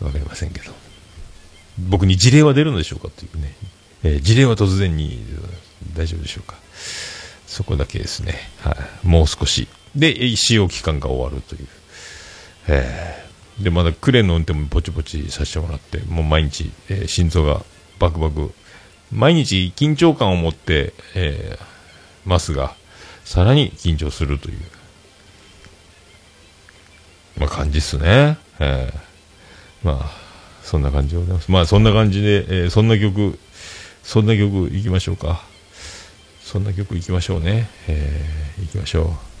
[0.00, 0.72] わかりませんけど。
[1.78, 3.08] 僕に事例は出るのでしょうか？
[3.08, 3.54] というね。
[4.04, 5.24] えー事例は突然に
[5.96, 6.56] 大丈夫でしょうか？
[7.46, 8.34] そこだけですね。
[8.60, 9.06] はい。
[9.06, 9.68] もう少し。
[9.96, 11.68] で、使用期間が終わるという。
[12.68, 17.62] えーで、まだクレーンの運転もぼちぼちさせてもらって、もう毎日、えー心臓が
[17.98, 18.52] バクバク。
[19.12, 21.64] 毎日緊張感を持って、えー
[22.28, 22.74] ますが、
[23.24, 24.58] さらに緊張するという、
[27.36, 28.38] まあ感じっすね。
[28.60, 29.04] えー
[29.86, 30.10] まあ、
[30.62, 31.50] そんな感じでございます。
[31.50, 33.38] まあそんな感じで、えーそんな曲、
[34.02, 35.42] そんな曲いきましょうか。
[36.42, 37.68] そんな曲いきましょうね。
[37.88, 39.34] えー、いきましょう。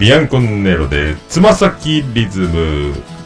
[0.00, 3.17] ビアンコンネロでつま先リズム。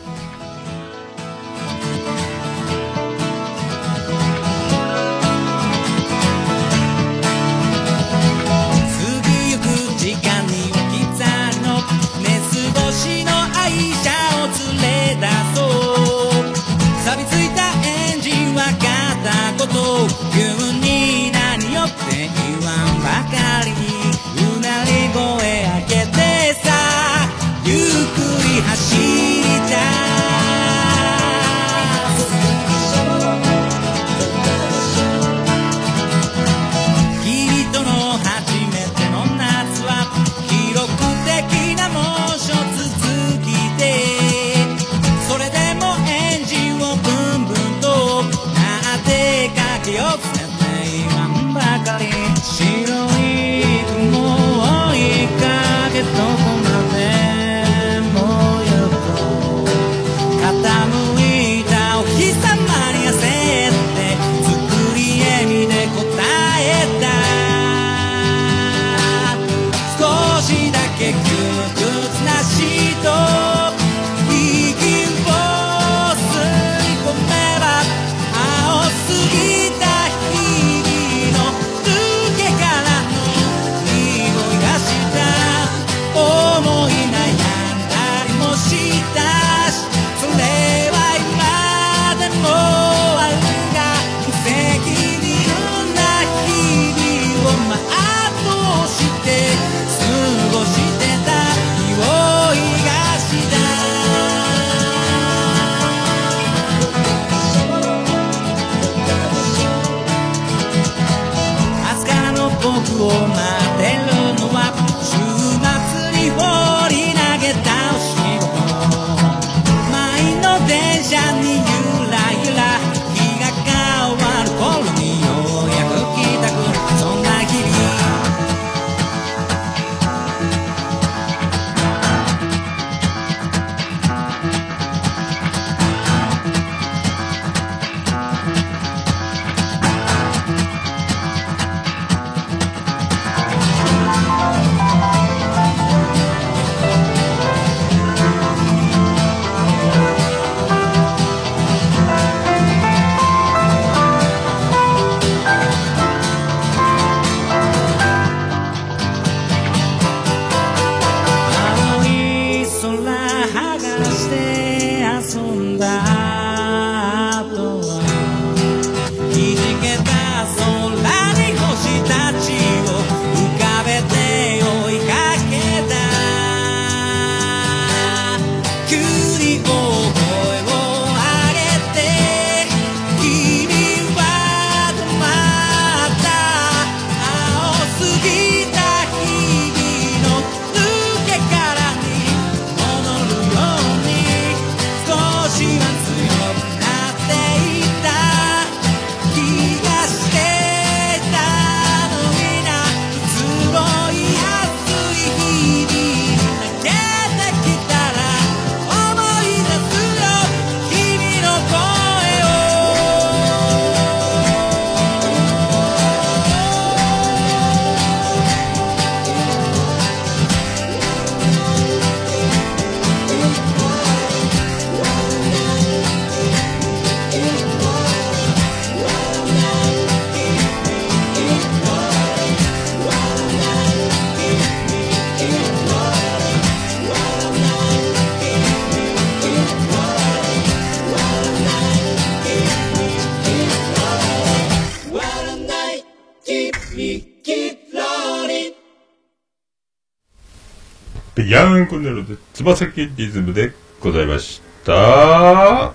[252.62, 255.94] ロで、つま先リズムでございました。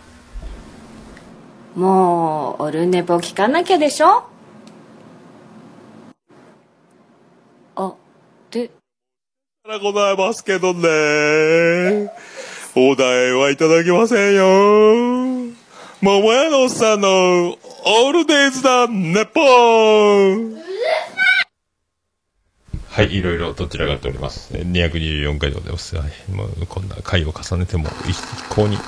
[1.75, 4.23] もう、オルネポ聞かなきゃでしょ？
[7.75, 7.93] あ、
[8.51, 8.73] で、か
[9.67, 12.11] らございますけどね。
[12.75, 15.53] お題はいただけませんよ。
[16.01, 20.55] 桃屋のおっさんのオールデイズだ、ネポン
[22.97, 24.51] はい、いろいろとっちらかっております。
[24.55, 25.95] 224回でございます。
[25.97, 28.17] はい、もうこんな回を重ねても一
[28.49, 28.79] 向に、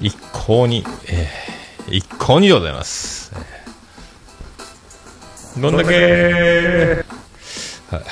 [0.00, 3.32] 一向に、えー、一向にでございます。
[5.56, 7.04] どんだけ
[7.92, 8.02] はい。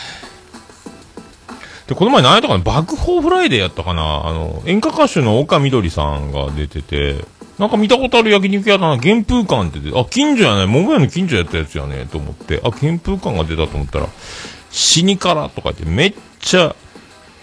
[1.89, 2.63] で、この前何やったかな？
[2.63, 4.29] 爆報フライデーやったかな？
[4.29, 7.25] あの、演歌歌手の丘みどりさんが出てて、
[7.59, 14.07] なんか見たことある焼肉屋だな、原風館って出て、あ、近所やね、桃屋の近所やったやつやね、と思って、あ、原風館が出たと思ったら、
[14.77, 16.77] 死に辛とか言って、めっちゃ、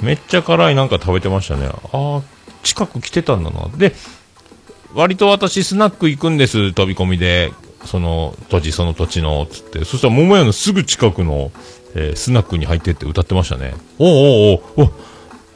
[0.02, 1.66] めっちゃ辛いなんか食べてましたね。
[1.66, 2.24] あー
[2.62, 3.68] 近く来てたんだな。
[3.76, 3.94] で、
[4.94, 7.52] 割と私スナック行くんです、飛び込みで。
[7.86, 9.84] その土地、その土地の、つって。
[9.84, 11.52] そしたら桃屋のすぐ近くの、
[11.96, 13.74] えースナックに入ってって歌ってましたね。
[13.98, 14.92] おうおうおうお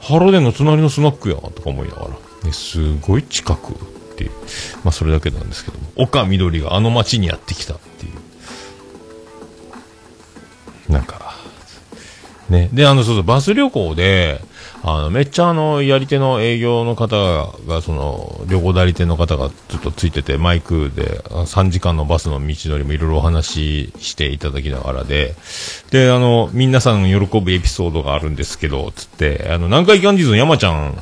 [0.04, 2.10] ハロデンの隣のスナックや、とか思いながら。
[2.44, 3.76] ね、すごい近くっ
[4.16, 4.32] ていう。
[4.84, 5.86] まあそれだけなんですけども。
[5.96, 8.14] 岡みどりがあの町にやってきたっていう。
[12.50, 12.70] ね。
[12.74, 14.42] で、あの、そうそう、バス旅行で、
[14.84, 17.16] あの、めっちゃあの、やり手の営業の方
[17.68, 25.36] が、その、旅行代理店の方がずっとついてて、マイクで、3時間のバスの道のりもいろいろお話ししていただきながらで、
[25.92, 30.96] で、あの、皆さん喜ぶエピソードがあるんですけど、つって、あの、南海キャンディーズの山ちゃん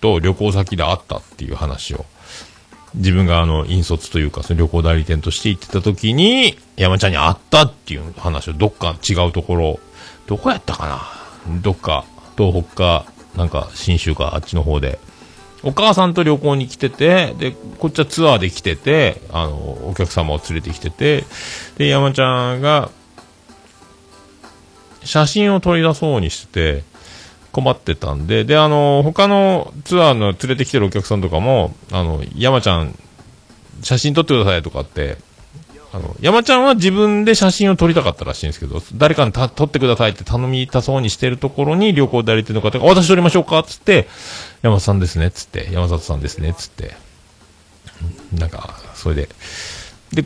[0.00, 2.04] と旅行先で会ったっていう話を、
[2.94, 9.80] 自分があの、引率というか、その旅行代理店として行ってた時に、山ちゃんに会ったっていう話を、どっか違うところ、
[10.26, 10.86] どこやったか
[11.46, 11.60] な？
[11.60, 12.04] どっか、
[12.36, 13.06] 東北か、
[13.36, 14.98] なんか、新州か、あっちの方で、
[15.62, 19.56] お母さんと旅行に来てて、で、こっちはツアーで来てて、あの、
[19.88, 21.24] お客様を連れてきてて、
[21.78, 22.90] で、山ちゃんが、
[25.04, 26.84] 写真を撮り出そうにしてて、
[27.52, 32.98] 困ってたんで、で、あの、他のツアーの連れてきてるお客さんとかも、あの、山ちゃん、
[33.82, 35.18] 写真撮ってくださいとかって、
[35.92, 44.08] あの、山ちゃんは自分で写真を撮りたかったらしいんですけど、誰かに撮ってくださいって頼みたそうにしてるところに旅行代理店の方が、私撮りましょうかつって、
[44.62, 46.94] 山里さんですねつって、山里さんですねつって、
[48.32, 49.28] なんか、それで、
[50.12, 50.24] で、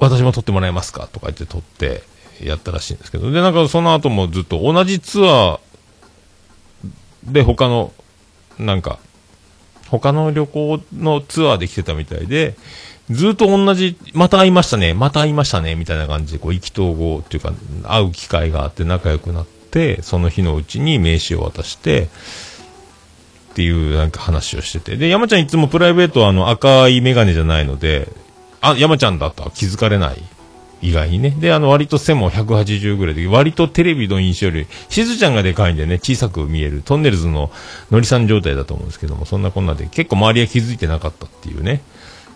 [0.00, 2.02] 私も撮ってもらえますかとか言って撮って
[2.42, 5.60] やったらしいんですけど、で、なんかその後もずっと同じツアー
[7.24, 7.92] で他の、
[8.58, 8.98] なんか、
[9.88, 12.56] 他の旅行のツアーで来てたみたいで、
[13.10, 17.52] ずっと同じ、また会いましたね、また会いましたね、みたいな感じで、こう、意気投合っていうか、
[17.82, 22.08] 会う機会があって仲良くなって、その日のうちに名刺を渡して、
[23.50, 24.96] っていうなんか話をしてて。
[24.96, 28.08] で、山ちゃんいつもプライベートはあの赤いメガネじゃないので、
[28.60, 30.22] あ、山ちゃんだとは気づかれない。
[30.82, 31.30] 意外にね。
[31.30, 37.50] で、あの、割と背も180ぐらいで、割とテレビの印象より、しずちゃんがでかいんでね、小さく見える、トンネルズの
[37.90, 41.82] のりさん状態だと思うんですけども、そんなこんなで、結構周りは気づいてなかったっていうね、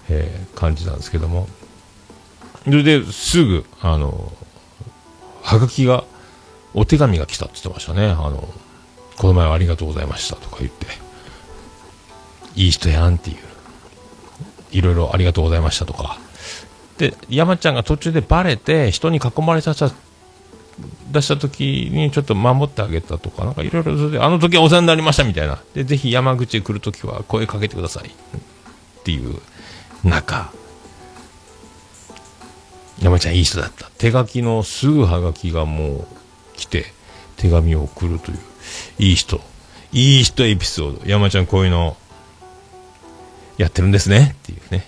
[0.09, 1.49] えー感じなんですけども。
[2.65, 4.33] それで、すぐ、あの、
[5.43, 6.05] はがきが、
[6.73, 8.07] お手紙が来たって言ってましたね。
[8.07, 8.49] あの、
[9.19, 10.87] この前はありがとうございましたとか言って、
[12.57, 13.37] いい人やんっていう、
[14.73, 16.19] いろいろありがとうございましたとか。
[16.99, 19.95] で、山ちゃんが途中でバレて、人に囲まれさせた、
[21.13, 25.61] 出した時にちょっと守ってあげたとか、なんかいろいろそれで、あの時はお世話になりましたみたいな。
[25.75, 28.09] で、ぜひ山口へ来る時は声かけてください。
[28.09, 28.11] っ
[29.05, 29.41] ていう
[30.05, 30.53] 中、
[33.01, 33.91] 山ちゃんいい人だった。
[33.99, 36.07] 手書きのすぐはがきがもう
[36.57, 36.87] 来て、
[37.37, 38.39] 手紙を送るという、
[38.99, 39.41] いい人。
[39.93, 41.07] いい人エピソード。
[41.07, 41.97] 山ちゃんこういうの、
[43.57, 44.37] やってるんですね。
[44.43, 44.87] っていうね。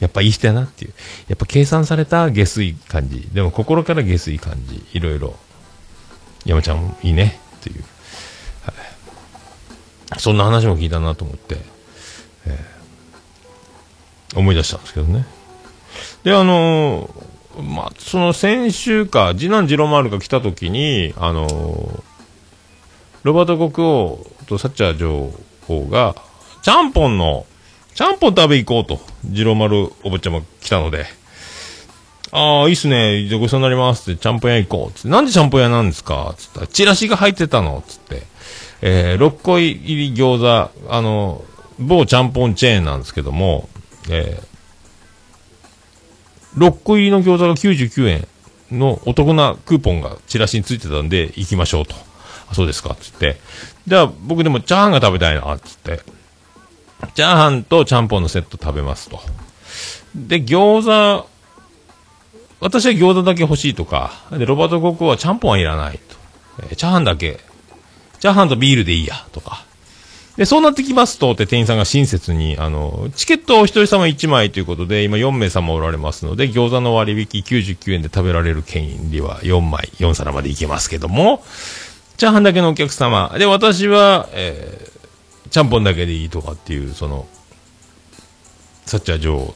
[0.00, 0.94] やっぱいい人やなっていう。
[1.28, 3.28] やっぱ計算された下水感じ。
[3.32, 4.84] でも心から下水感じ。
[4.92, 5.36] いろいろ。
[6.44, 7.40] 山ちゃんいいね。
[7.58, 7.84] っていう。
[8.64, 10.20] はい。
[10.20, 11.56] そんな話も聞いたなと思って、
[12.46, 12.71] えー
[14.34, 15.26] 思い出したんですけどね。
[16.24, 22.02] で、あのーまあ、その先週か、次男次郎丸が来た時に、あのー
[23.24, 25.32] ロバート国王とサッチャー女
[25.68, 26.16] 王が、
[26.62, 27.46] ちゃんぽんの、
[27.94, 31.06] ちゃんぽん食べ行こうと、次郎丸おばちゃま来たので、
[32.32, 33.26] ああ、いいっすね。
[33.28, 34.98] じゃあごちそうになりますって、ちゃんぽん屋行こう。
[34.98, 36.34] って、なんでちゃんぽん屋なんですか？
[36.38, 38.22] つったら、チラシが入ってたのつって、
[38.80, 41.44] えー、6個入り餃子、あの、
[41.78, 43.68] 某ちゃんぽんチェーンなんですけども、
[44.10, 48.28] えー、6個入りの餃子が99円
[48.70, 51.94] のお得なクーポンがチラシについてたんで、行きましょうと。
[52.50, 53.36] あそうですか、つって。
[53.86, 56.00] じゃあ、僕でもチャーハンが食べたいな、つって。
[57.14, 59.20] チャーハンとちゃんぽんのセット食べますと。
[60.14, 61.28] で、餃子、
[62.60, 66.16] 私は餃子だけ欲しいとか、で、ロバート・ココはちゃんぽんはいらないと。
[66.64, 67.40] えーチャーハンだけ、
[68.20, 69.64] チャーハンとビールでいいや、とか。
[70.36, 81.44] で、そうなってきますと、って店員さんが親切に、あの、チケットをお一人様1枚ということで、今4名様おられますので、餃子の割引99円で食べられる権利は4枚、4皿までいけますけども、
[82.16, 83.34] チャーハンだけのお客様。
[83.38, 84.92] で、私は、えー
[85.52, 87.26] ちゃんぽんだけでいいとかっていう、その、
[88.86, 89.54] サッチャー女王。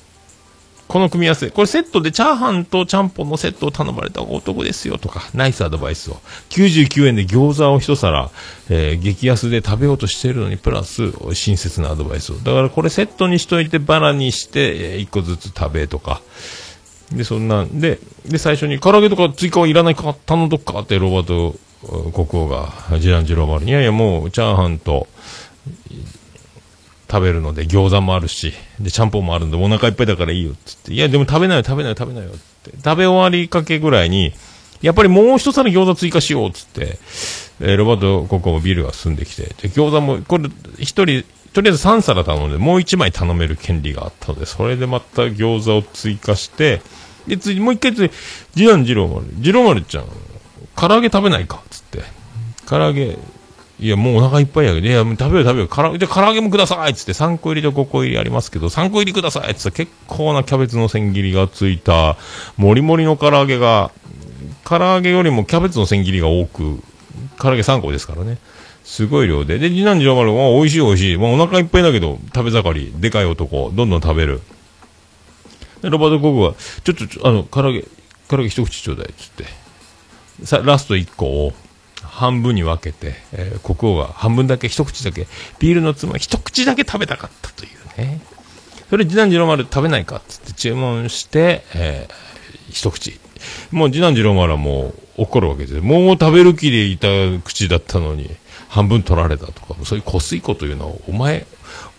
[0.88, 6.14] この組み合わせ、これセットでチャーハンとちゃんぽんのセットを頼まれたお得ですよとか、ナイスアドバイスを。
[6.50, 8.30] 99円で餃子を一皿、
[8.70, 12.36] えー激安で食べようとしているのに、プラス、親切なアドバイスを。
[12.36, 16.20] だからこれセットにしといてバラにして、え1個ずつ食べとか。
[17.12, 21.56] で、そんなんで、で、最初に、唐揚げとか追加はいらないか頼んどっかってロバート
[22.24, 25.06] 国王が、ジランジローマルに、いやいやもう、チャーハンと、
[27.10, 32.72] 食べるので餃子もあるし、で、ちゃんぽんもあるんでお腹いっぱいだからいいよっつって、いや、でも食べないよ、食べないよ、食べないよって。
[32.72, 34.32] 食べ終わりかけぐらいに、
[34.82, 36.98] やっぱりもう一皿餃子追加しようっつって、
[37.60, 46.82] えーロバート国王もビールが進んできて、で、餃子も、これ、一人、とりあえず3皿頼んで、もう1枚頼める権利があったので、それでまた餃子を追加して、
[47.26, 48.10] で、次、もう一回次、
[48.54, 50.04] 次男次郎丸、次郎丸ちゃん、
[50.76, 52.02] 唐揚げ食べないかっつって、
[52.66, 53.16] 唐揚げ、
[53.78, 55.68] いや、もうお腹いっぱいやけど、いや、食べよう食べよう。
[55.68, 62.16] からじゃあ唐揚げもくださいっつって、3個入りと5個入りありますけど、3個入りくださいっつって、結構なキャベツの千切りがついた、
[62.56, 63.90] もりもりの唐揚げが、
[64.64, 66.82] 唐揚げよりもキャベツの千切りが多く、
[67.38, 68.38] 唐揚げ3個ですからね。
[68.86, 69.58] すごい量で。
[69.58, 71.16] で、次男次郎丸は、美味しい美味しい。
[71.16, 72.94] もうお腹いっぱいだけど、食べ盛り。
[72.96, 73.72] でかい男。
[73.74, 74.40] どんどん食べる。
[75.82, 76.54] で、ロバート・コグは、
[76.84, 77.82] ちょっと、あの、唐揚げ、
[78.28, 79.44] 唐揚げ一口ちょうだいっつって。
[80.44, 81.52] さ、ラスト1個を、
[82.16, 85.26] 半分に分けて、えー国王が半分だけ、一口だけ、
[85.58, 88.20] ビールのつまみ、一口だけ食べたかったというね。
[88.88, 93.20] それ、次男次郎丸食べないかっつって注文して、えー一口。
[93.70, 95.80] もう次男次郎丸はもう怒るわけです。
[95.80, 97.08] もう食べる気でいた
[97.44, 98.30] 口だったのに、
[98.68, 101.46] 半分取られたとか、そういうこすいこというのは、お前、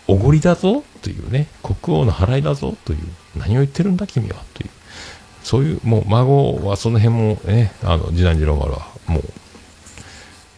[0.08, 3.00] おごりだぞというね、国王の払いだぞという、
[3.36, 4.70] 何を言ってるんだ君はという。
[5.44, 9.24] そういう、もう孫はその辺もね、あの、次男次郎丸はもう、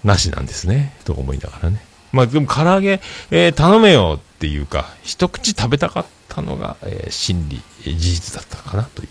[0.04, 1.82] なしなんですね、と思いながらね。
[2.12, 9.10] まあでも唐揚げ、えー頼めよっていうか、一口食べたかったのが、えー真理、えー事実だったかなという、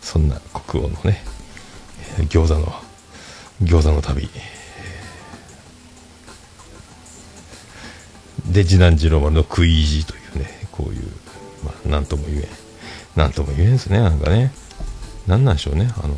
[0.00, 1.22] そんな国王のね、
[2.18, 2.72] えー餃子の、
[3.62, 4.28] 餃子の旅。
[8.50, 11.02] で、次男次郎丸の食い意地というね、こういう、
[11.64, 12.48] まあ、なんとも言えん。
[13.16, 14.52] なんとも言えんですね、なんかね。
[15.26, 16.14] なんなんでしょうね、あの、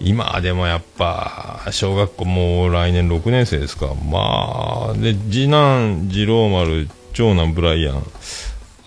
[0.00, 3.94] 今でもやっぱ、小学校もう来年6年生ですか。
[3.94, 8.02] まあ、で、次男次郎丸、長男ブライアン、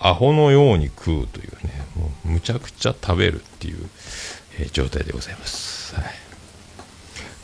[0.00, 3.88] アホのように食うというね、もうむちゃくちゃ食べるっていう、
[4.58, 5.94] えー状態でございます。
[5.94, 6.04] はい。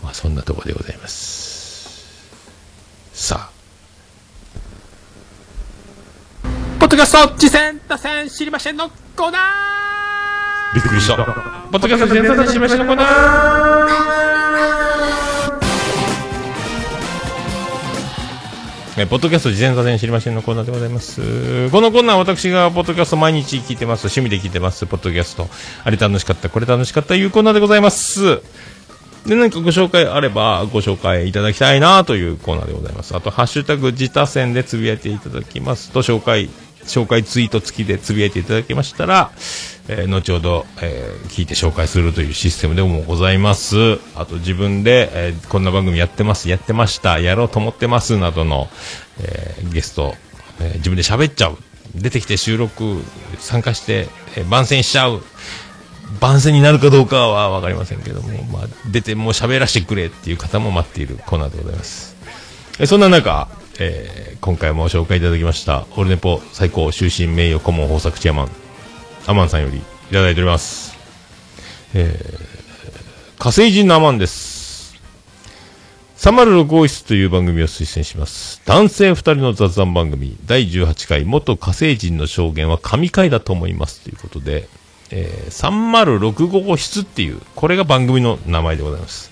[0.03, 2.09] まあ、そんなところでございます。
[3.12, 3.61] さあ、
[6.81, 9.80] ポッドキャスト、次戦、打線、知りませんのコーナ
[10.73, 11.16] びっくりした。
[11.16, 21.71] ポッドキャスト全体しましのコーナーポッドキャスト事前座禅知りませんのコーナーでございます。
[21.71, 24.07] このコーナーは私がポッドキャスト毎日聞いてます。
[24.07, 24.87] 趣味で聞いてます。
[24.87, 25.49] ポッドキャスト。
[25.83, 28.41] あれ楽しかった、これ楽しかったいうコーナーでございます。
[29.27, 33.16] で、何かご紹介あればご紹介いただきたいなというコーナーでございます。
[33.16, 36.49] あと、ハッシュタグ自他戦でつぶやいていただきますと、紹介、
[36.91, 39.30] 紹介ツイート付きでつぶやいていただきましたら、
[39.88, 44.01] えー後ほど、えー聞いて紹介するというシステムでもございます。
[44.16, 48.68] あと自分で、えーこんな番組やってます、やってました、やろうと思ってますなどの、
[49.20, 50.14] えーゲスト、
[50.61, 51.57] えー自分で喋っちゃう。
[51.95, 53.03] 出てきて収録、
[53.38, 55.22] 参加して、えー番宣しちゃう。
[56.20, 62.16] 番宣になるかどうかは分かりませんけども、まあ、出てもう喋らせてくれっていう方も待っているコーナーでございます。
[62.80, 63.49] えそんな中、
[63.81, 68.49] えー今回も紹介いただきました、オルネポ最高終身名誉顧問豊作チアマン、
[69.26, 70.97] アマンさんよりいただいております。
[71.93, 74.99] えー、火星人のアマンです。
[76.16, 78.62] 306号室という番組を推薦します。
[78.64, 84.01] 男性2人の雑談番組、第18回、元火星人の証言は神回だと思います。
[84.01, 84.68] ということで、
[85.11, 89.31] えー、306号室っていう、これが番組の名前でございます。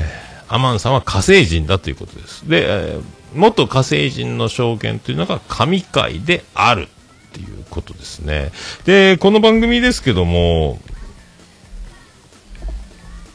[0.00, 2.48] えーアマンさんは火星人だということです。
[2.48, 6.86] で、えー元火星人の証言というのが神回であるっ
[7.32, 8.52] ていうことですね。
[8.84, 10.80] で、この番組ですけども、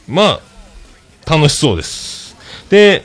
[0.08, 0.40] ま
[1.26, 2.36] あ、楽しそうです。
[2.68, 3.04] で、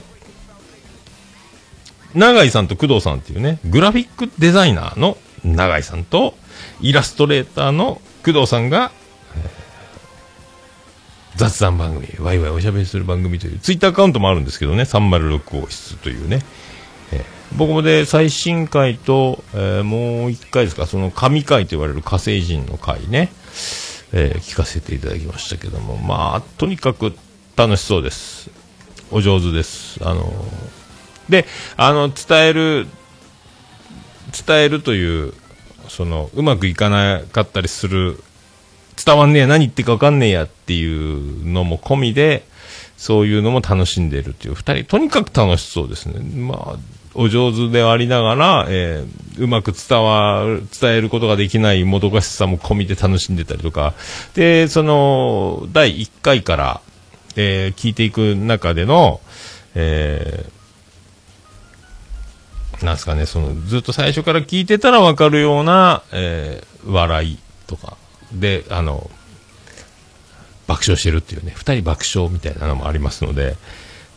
[2.15, 6.35] 永井さんと工藤さんっていうね、グラフィックデザイナーの永井さんと、
[6.81, 8.91] イラストレーターの工藤さんが、
[11.35, 16.41] 雑談番組、ワイワイおしゃべりする番組という、ツイッターアカウントもあるんですけどね、306号室というね、
[17.55, 23.31] 僕もで最新回と、えーもう一回ですか、その神回と言われる火星人の回ね、
[24.13, 27.13] えー聞かせていただきましたけども、まあ、とにかく
[27.55, 28.49] 楽しそうです。
[29.09, 29.99] お上手です。
[30.03, 30.77] あのー
[31.29, 31.45] で、
[31.75, 32.87] あの、伝える、
[34.47, 35.33] 伝えるという、
[35.89, 38.21] その、うまくいかなかったりする、
[39.03, 42.45] 伝わんねえ、何言ってか分かんねえやっていうのも込みで、
[42.97, 46.19] そういうのも楽しんでるっていう、二人、とにかく楽しそうですね。
[46.19, 46.77] まあ、
[47.17, 53.93] お上手でありながら、えーうまく伝わる、伝えることができないもどかしさも込みで楽しんでたりとか、
[54.33, 56.81] で、その、第1回から、
[57.35, 59.21] えー聞いていく中での、
[59.75, 67.37] えーなんですかね、その、ずっと最初から聞いてたらわかるような、えー笑い
[67.67, 67.95] とか、
[68.33, 69.09] で、あの、
[70.67, 73.55] 爆笑してるっていうね、二人爆笑みたいなのもありますので、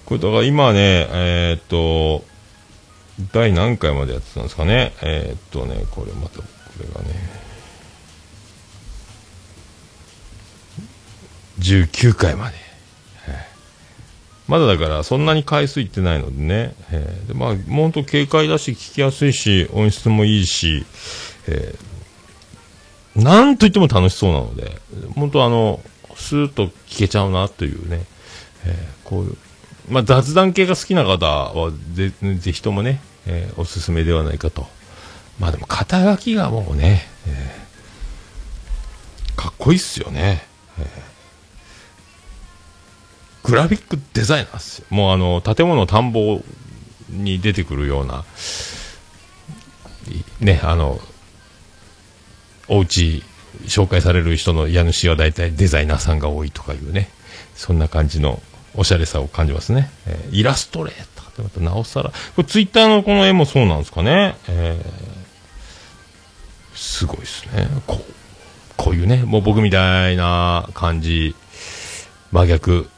[0.07, 2.24] これだから今ね、えーっと、
[3.32, 6.44] 第何回までやってたんですかね、えーっとね、これまた、こ
[6.80, 7.14] れがね、
[11.58, 12.70] 19回まで。
[14.50, 17.28] まだだからそんなに回数いってないのでね、えー。
[17.28, 20.84] でまあ、もう本当軽快だし聞きやすいし音質もいいし、
[21.46, 23.22] えー。
[23.22, 24.72] なんといっても楽しそうなので
[25.14, 25.80] 本当あの
[26.16, 28.04] スーッと聞けちゃうなというね、
[28.66, 29.08] えー。
[29.08, 29.36] こういう、
[29.91, 34.66] まあ、雑談系が好きな方はぜぜひともね、えーおすすめではないかと
[35.38, 40.43] まあでも肩書きがもうね、えーかっこいいっすよね、
[40.78, 41.11] えー
[43.43, 44.86] グラフィックデザイナーですよ。
[44.91, 46.43] もうあの、建物田んぼ
[47.09, 48.24] に出てくるような、
[50.41, 51.01] ね、あの、
[52.68, 53.24] お家
[53.64, 57.09] 紹介される人の家主は大体デザイナーさんが多いとかいうね、
[57.57, 58.41] そんな感じの
[58.74, 59.90] おしゃれさを感じますね。
[60.06, 64.36] えーイラストレーターってまたなおさら、これツイッターのこの絵もそうなんですかね。
[64.48, 65.10] えー
[66.74, 67.66] すごいですね。
[67.86, 68.12] こう、
[68.76, 71.34] こういうね、もう僕みたいな感じ、
[72.32, 72.88] 真逆、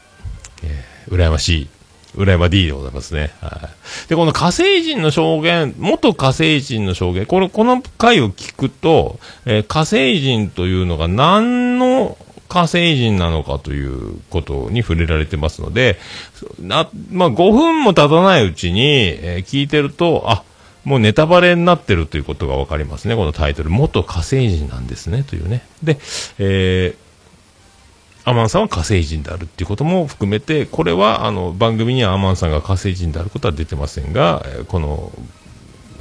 [0.63, 1.69] えー羨ましい、
[2.17, 3.33] 羨ま D でございますね。
[3.41, 3.71] は
[4.07, 4.09] い。
[4.09, 12.17] で、この火星人の証言、元火星人の証言、この、この回を聞くと、えー火星人というのが何の
[12.53, 15.99] 火星人なのかということに触れられてますので、
[16.61, 20.45] な、まあ、5分も経たないうちに、えー聞いてると、あ、
[20.85, 23.71] もうネタバレになってるということがわかりますね、このタイトル。
[23.71, 25.65] 元火星人なんですね、というね。
[25.83, 25.99] で、
[26.39, 27.03] えー
[28.25, 35.11] アマンさんは火星人であるっていうことも含めて、これはあの番組にはアマンさんが火星人であることは出てませんが、この、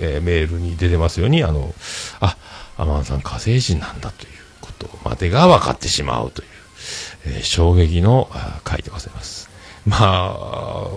[0.02, 1.74] えーメールに出てますように、あの、
[2.20, 2.38] あ、
[2.78, 4.41] アマンさん火星人なんだという
[4.88, 6.48] とまでが分かってしまうという、
[7.28, 8.30] えー衝撃の
[8.64, 9.50] 回でございます。
[9.86, 10.88] まあ、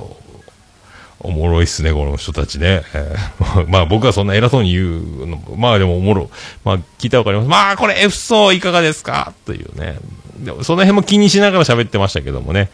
[1.20, 2.82] おもろいっすね、この人たちね。
[2.94, 4.82] えー まあ僕はそんな偉そうに言
[5.22, 6.30] うの、まあでもおもろ。
[6.64, 7.48] まあ聞いたらわかります。
[7.48, 9.32] まあこれ F 層いかがですか？
[9.46, 9.96] というね。
[10.38, 12.70] でもその辺も気にしながら喋ってましたけどもね。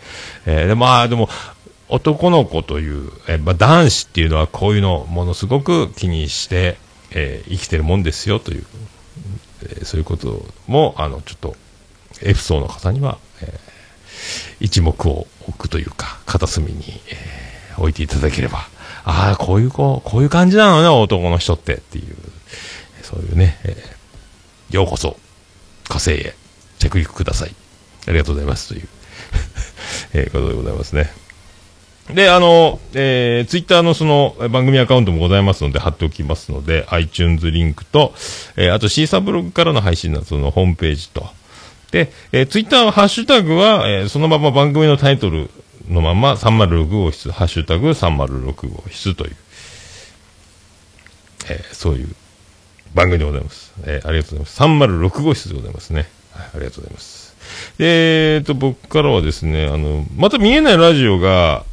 [0.47, 1.29] えーでまあでも、
[1.89, 6.77] 男の子という、えーまあ男子っていうのはこういうのをものすごく気にして、
[7.13, 8.65] えー生きてるもんですよという、
[9.63, 11.57] えそういうことも、あの、ちょっと
[12.23, 13.59] F 層の方には、え
[14.61, 17.17] 一目を置くというか、片隅に、え
[17.79, 18.69] 置いていただければ、
[19.05, 22.17] ああ、こういう子、こういう感じなのね、男の人ってっていう、
[23.03, 24.01] そういうね、えー
[24.75, 25.17] ようこそ、
[25.89, 26.35] 火星へ
[26.79, 27.55] 着陸ください。
[28.07, 28.89] ありがとうございますという、
[30.15, 31.13] えーことでございますね。
[32.15, 38.13] で、あの、えー、ツイッターのその番組アカウントもございますので貼っておきますので、iTunes リンクと、
[38.57, 41.27] えーあとシーサーブログからの配信のそのホームページと、
[41.91, 45.51] で、えー、ツイッターはハッシュタグは、えーそのまま番組のタイトル
[45.89, 49.37] のまま306号室、ハッシュタグ306号室という、
[51.51, 52.15] えーそういう
[52.95, 53.73] 番組でございます。
[53.85, 55.09] えーありがとうございます。
[55.09, 56.09] 306号室でございますね。
[56.33, 57.31] はい、ありがとうございます。
[57.79, 61.65] えーと、僕からはですね、あの、また見えないラジオが、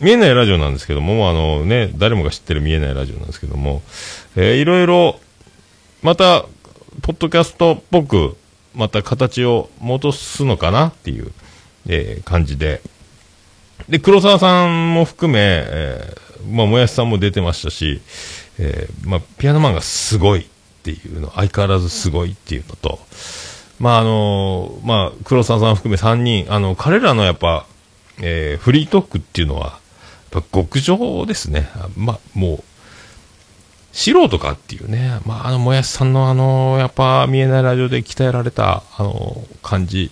[0.00, 3.82] 見えないラジオなんですけども、うあのね、誰もが知ってる見えないラジオなんですけども、
[4.34, 5.20] えーいろいろ、
[6.02, 6.46] また、
[7.02, 8.36] ポッドキャストっぽく、
[8.74, 11.32] また形を戻すのかなっていう、
[11.86, 12.80] えー感じで。
[13.88, 18.00] で、黒沢さんも含め、えーまあ、もやしさんも出てましたし、
[18.58, 20.46] えーまあ、ピアノマンがすごいっ
[20.82, 22.98] ていうの、相変わらずすごいっていうのと、
[23.78, 27.66] まあ、あのまあ、黒沢さん含め3人、あの、彼らのやっぱ、
[28.22, 29.79] えーフリートークっていうのは、
[30.52, 31.68] 極上ですね。
[31.96, 32.64] まあ、もう、
[33.92, 40.10] 素人かっていうね、まあ、あの、もやしさんのあの、やっぱ見えないラジオで鍛えられた、あの、感じ、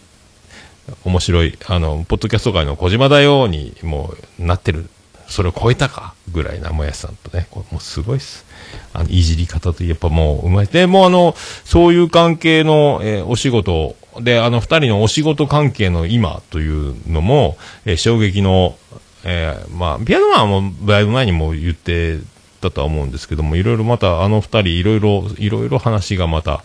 [1.05, 4.91] 面白い、あの、ポッドキャスト界の小島だように、もう、なってる、
[5.29, 8.45] それを超えたか、ぐらいなもやしさんとね、これもうすごいっす。
[8.93, 10.67] あの、いじり方とやっぱもう、うまい。
[10.67, 18.77] で、もうあの、そういう関係の、えーお仕事で、あの、二人のお仕事関係の今というのも、えー衝撃の、
[19.25, 22.19] えーまあ、ピアノマンはもう、だいぶ前にも言って
[22.61, 26.63] たとは思うんですけども、いろいろまた、あの二人、いろいろ、いろいろ話がまた、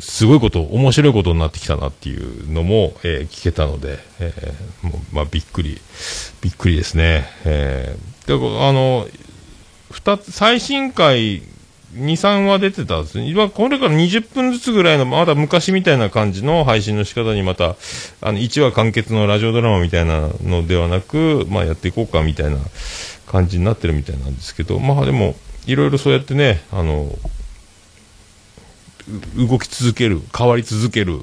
[0.00, 5.80] すごいこと、面白いことになってきたなっていうのも、えー聞けたので、えーもうまあ、びっくり、
[6.42, 7.26] びっくりですね。
[7.44, 9.06] えーであの、
[9.90, 11.42] 二つ、最新回、
[11.96, 13.28] 2、3話出てたんですね。
[13.28, 17.76] 今、これから20分ずつぐらいの、まだ昔みたいな感じの配信の仕方にまた、
[18.20, 22.58] あの、1話完結のラジオドラマみたいなのではなく、まあ、やっていこうかみたいな
[23.26, 25.36] 感じになってるみたいなんですけど、まあ、でも、
[25.66, 27.10] いろいろそうやってね、あの、
[29.36, 31.20] 動き続ける、変わり続ける、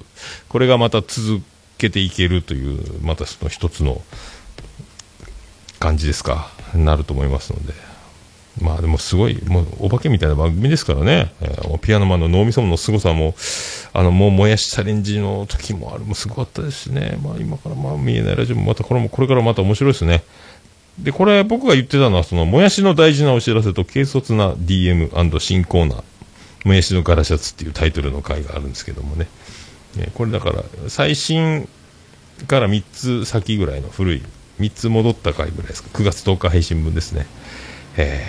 [0.49, 1.41] これがまた続
[1.77, 4.01] けていけるという、またその一つの
[5.79, 7.92] 感じですか、なると思いますので。
[8.61, 13.35] まあでもすごい、もうお化けみたいな番組ですからね、えーピアノマンの脳みその凄さも、
[13.93, 20.23] あのもうもやしチャレンジの時もある、もすごかったですしね、まあ今からまあ見えないラジオもまたこれもこれからまた面白いですね。
[20.99, 26.03] で、これ僕が言ってたのは、そのもやしの大事なお知らせと軽率な DM& 新コーナー、
[26.63, 29.27] もやしのガラシャツっていうタイトルの回があるんですけどもね、
[29.95, 31.67] ねこれだから最新
[32.47, 34.23] から3つ先ぐらいの古い、
[34.59, 37.25] 3つ戻った回ぐらいですか、9月10日配信分ですね。
[37.95, 38.25] え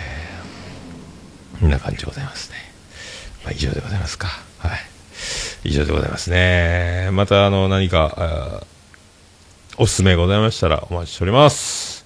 [1.57, 2.57] ー、こんな感じでございますね。
[3.45, 4.29] まあ、以上でございますか。
[4.59, 4.81] はい。
[5.65, 7.09] 以上でございますね。
[7.13, 8.63] また、あの、何か、
[9.79, 12.05] おすすめございましたらお待ちしております。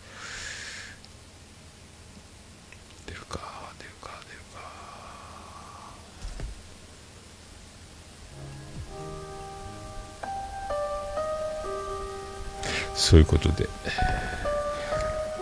[3.06, 3.40] 出るか、
[3.78, 4.60] 出るか、出るか。
[12.94, 13.68] そういうことで。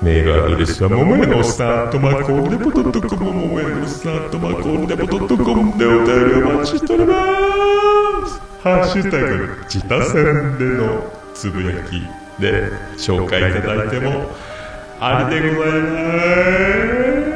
[0.03, 7.15] メールアドレスは、ももやのおっさんとまこんでぽドットコム、ももやのおっさんとまこんでぽドットコムでお便りお待ちしておりま
[8.27, 8.41] す。
[8.63, 12.03] ハッシュタグ、自他戦でのつぶやき
[12.41, 14.31] で紹介いただいても、
[15.01, 15.87] ありでございま
[17.13, 17.27] す。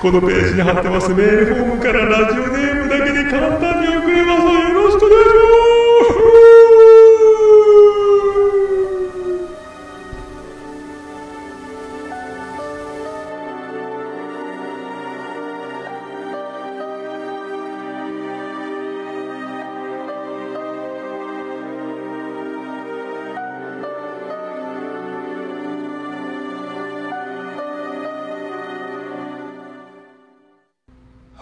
[0.00, 4.42] このページに貼ってますメールフォームからラジオネームだけで簡単に送れます。
[4.72, 5.39] よろしくお願いします。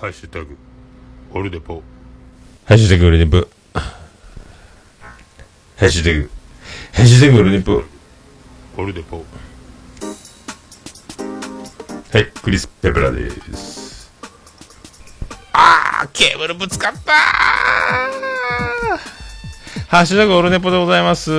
[0.09, 0.57] ハッシュタグ、
[1.35, 1.83] オルデポ。
[2.65, 3.47] ハッシュタグオルデポ。
[3.75, 3.83] ハ
[5.81, 6.31] ッシュタグ、
[6.95, 7.83] ハッシュタグオルデポ。
[8.79, 9.23] オルデポ。
[12.11, 14.11] はい、クリス・ペプラです。
[15.53, 17.15] あー、ケーブルぶつかったー
[19.89, 21.31] ハッシュタグオルネポでございます。
[21.31, 21.39] この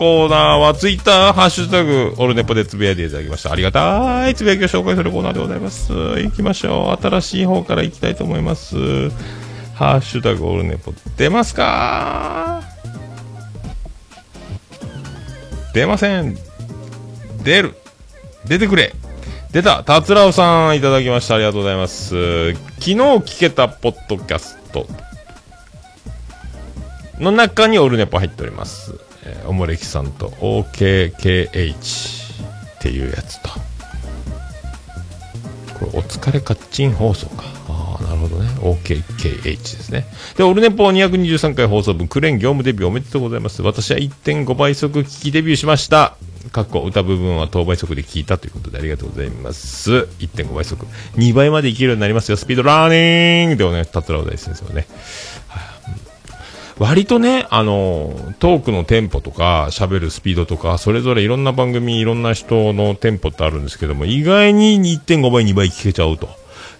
[0.00, 3.52] コーナーはツイッター、ハッシュタグオルネポでつぶやいていただきました。
[3.52, 5.92] ありがたいつぶやきを紹介するコーナーでございます。
[5.92, 7.06] 行きましょう。
[7.06, 9.10] 新しい方から行きたいと思います。
[9.74, 12.64] ハッシュタグオルネポ出ますか？
[15.72, 16.36] 出ません。
[17.44, 17.76] 出る。
[18.44, 18.92] 出てくれ。
[19.52, 19.84] 出た。
[19.84, 21.36] たつらおさんいただきました。
[21.36, 22.54] ありがとうございます。
[22.54, 24.84] 昨日聞けたポッドキャスト
[27.20, 28.94] の中にオルネポ入っております。
[29.24, 32.28] えーおもれきさんと OKKH
[32.78, 33.50] っていうやつと。
[35.78, 37.44] これ、お疲れカッチン放送か。
[37.68, 38.48] ああ、なるほどね。
[38.60, 40.06] OKKH ですね。
[40.36, 43.62] で、オルネポ223回放送分、クレーン業務デビューおめでとうございます。
[43.62, 46.16] 私は1.5倍速聞きデビューしました。
[46.52, 50.08] かっこ歌部分は等倍速で聞いたということでありがとうございます。
[50.18, 50.86] 1.5倍速。
[51.16, 52.36] 2倍までいけるようになりますよ。
[52.36, 54.86] スピードラーニングでお願いし達郎大先生をね。
[56.78, 66.28] 割とね、あの、トークのテンポとか、喋るスピードとか、それぞれいろんな番組、いろんな人のテンポってあるんですけども、意外に1.5倍、2倍聞けちゃうと。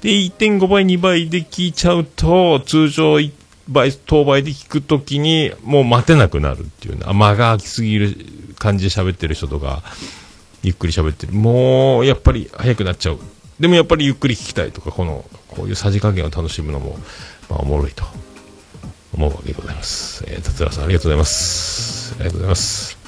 [0.00, 3.32] で、1.5倍、2倍で聞いちゃうと、通常1
[3.68, 8.16] 倍、当倍で聞くときに、もう待てなくなるっていうね、間が空きすぎる
[8.56, 9.82] 感じで喋ってる人とか、
[10.62, 11.32] ゆっくり喋ってる。
[11.32, 13.18] もう、やっぱり早くなっちゃう。
[13.58, 16.98] でもやっぱりゆっくり聞きたいとか、この、こういうさじ加減を楽しむのも、
[17.50, 18.04] まあ、おもろいと。
[19.18, 20.24] 思うわけでございます。
[20.28, 22.14] えー、達郎さんありがとうございます。
[22.14, 22.98] ありがとうございます。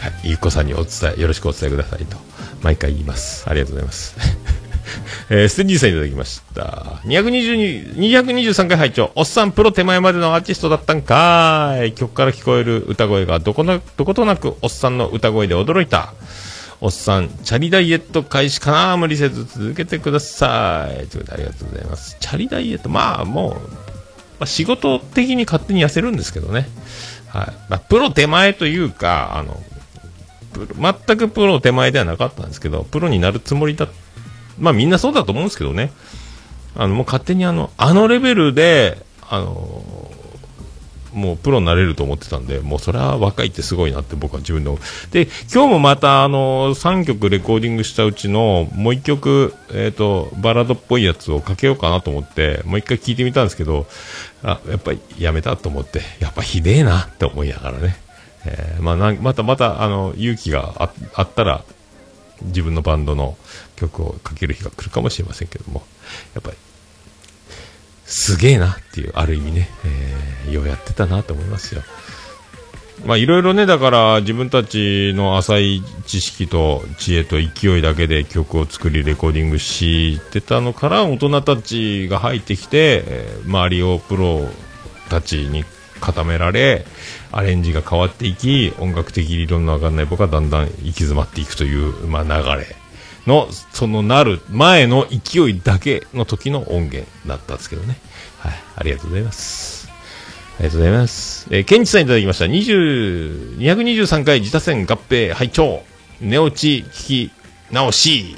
[0.00, 2.16] はい、ゆっこさんにお伝え、よろしくお伝えくださいと、
[2.62, 3.50] 毎回言います。
[3.50, 4.14] ありがとうございます。
[5.28, 7.00] えー、ステンジーさんいただきました。
[7.04, 11.92] 222 223回拝聴おっさんプロ手前までのアーティストだったんかーい。
[11.92, 16.14] 曲から聞こえる歌声がどこな、どことなくおっさんの歌声で驚いた。
[16.80, 21.06] おっさん、チャリダイエット開始かな無理せず続けてください。
[21.08, 22.16] ということでありがとうございます。
[22.20, 23.85] チャリダイエット、まあもう、
[24.38, 26.68] まあ、仕事的に勝手に痩せるんですけどね。
[27.28, 27.46] はい。
[27.68, 29.60] まあ、プロ手前というか、あの、
[31.06, 33.88] 全くプロ手前ではなかったんですけど、プロになるつもりだ
[34.58, 35.92] まあみんなそうだと思うんですけどね。
[36.74, 40.10] あの、もう勝手にあの、あのレベルで、あの、
[41.16, 45.12] もうプロになれると思ってたんで、もうそれは若いってすごいなって僕は自分で思う。
[45.12, 53.86] で、今日もまたあの、3曲レコーディングしたうちの、もう1曲、えっ、と、バラードっぽいやつをかけようかなと思って、もう一回聞いてみたんですけど、
[54.42, 57.96] あ、やっぱりやめたと思って、やっぱひでえなって思いながらね。
[58.44, 61.64] えーまあ、またまた、あの、勇気がああったら、
[62.42, 63.36] 自分のバンドの
[63.76, 65.82] 曲をかける日が来るかもしれませんけども、
[66.34, 66.56] やっぱり、
[68.06, 71.82] すげえなっていう、ある意味ね、えーようやってたなと思いますよ。
[73.04, 84.48] まあいろいろね、だから自分たちの浅い知識と知恵と勢いだけで曲を作りレコーディングしてたのから大人たちが入ってきて、えー周りをプロ
[85.10, 85.64] たちに
[86.00, 86.86] 固められ、
[87.32, 92.30] アレンジが変わっていき、音楽的理論のわかんない僕はだんだん行き詰まっていくという、まあ流
[92.60, 92.76] れ
[93.26, 97.98] の、そのなる前の勢いだけの時の音源だったんですけどね。
[98.38, 99.88] はい、ありがとうございます。
[100.58, 101.48] ありがとうございます。
[101.50, 102.46] えー、ケンチさんいただきました。
[102.46, 105.82] 20、223回自他戦合併拝聴
[106.20, 107.30] 寝落ち聞き
[107.70, 108.36] 直し。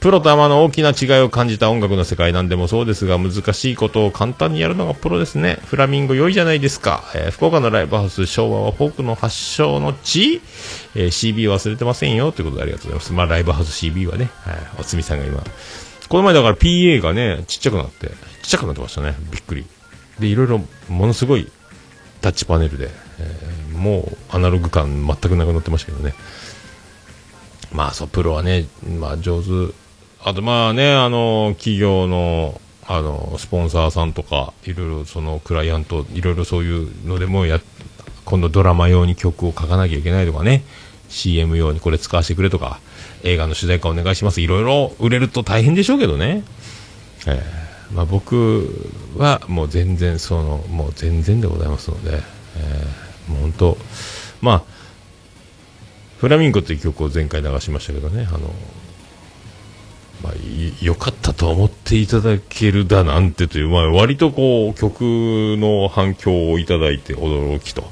[0.00, 5.58] プロとアマの大きな違いを感じた音楽の世界なんでもそうですが、難しいことを簡単にやるのがプロですね。
[5.64, 7.02] フラミンゴ良いじゃないですか。
[7.14, 10.40] えー福岡のライブハウス、昭和はフォークの発祥の地、
[10.94, 12.30] えー CB 忘れてませんよ。
[12.32, 13.12] ということでありがとうございます。
[13.12, 15.42] まあ、ライブハウス CB はね、はい、おつみさんが今、
[16.08, 18.14] この前だから PA がね、ちっちゃくなって、ちっ
[18.50, 19.16] ちゃくなってましたね。
[19.32, 19.64] びっくり。
[20.20, 21.50] で、いろいろ、ものすごい
[22.20, 26.14] タッチパネルで、えーもうアナログ感全くなくなってましたけどね。
[27.72, 28.66] まあ、そう、プロはね、
[28.98, 29.74] まあ、上手。
[30.26, 37.60] あと、まあね、あの、企業の、あの、スポンサーさんとか、いろいろ、その、クライアント、いろいろそういうのでもや、
[38.24, 40.64] 今度ドラマ用に曲を書かなきゃいけないとかね、
[41.08, 42.80] CM 用にこれ使わせてくれとか、
[43.22, 44.40] 映画の主題歌お願いします。
[44.40, 46.42] いろいろ売れると大変でしょうけどね。
[47.28, 48.68] えーまあ、僕
[49.16, 52.20] はもう全然そのもう全然でございますので、
[52.56, 53.78] えーもう本当
[54.40, 54.62] まあ
[56.18, 58.26] フラミンゴという曲を前回流しましたけどね。
[58.28, 58.52] あの
[60.22, 65.02] まあ、い良かったと思っていただけるだなんてという、まあ、割とこう曲
[65.58, 67.84] の反響をいただいて驚きと。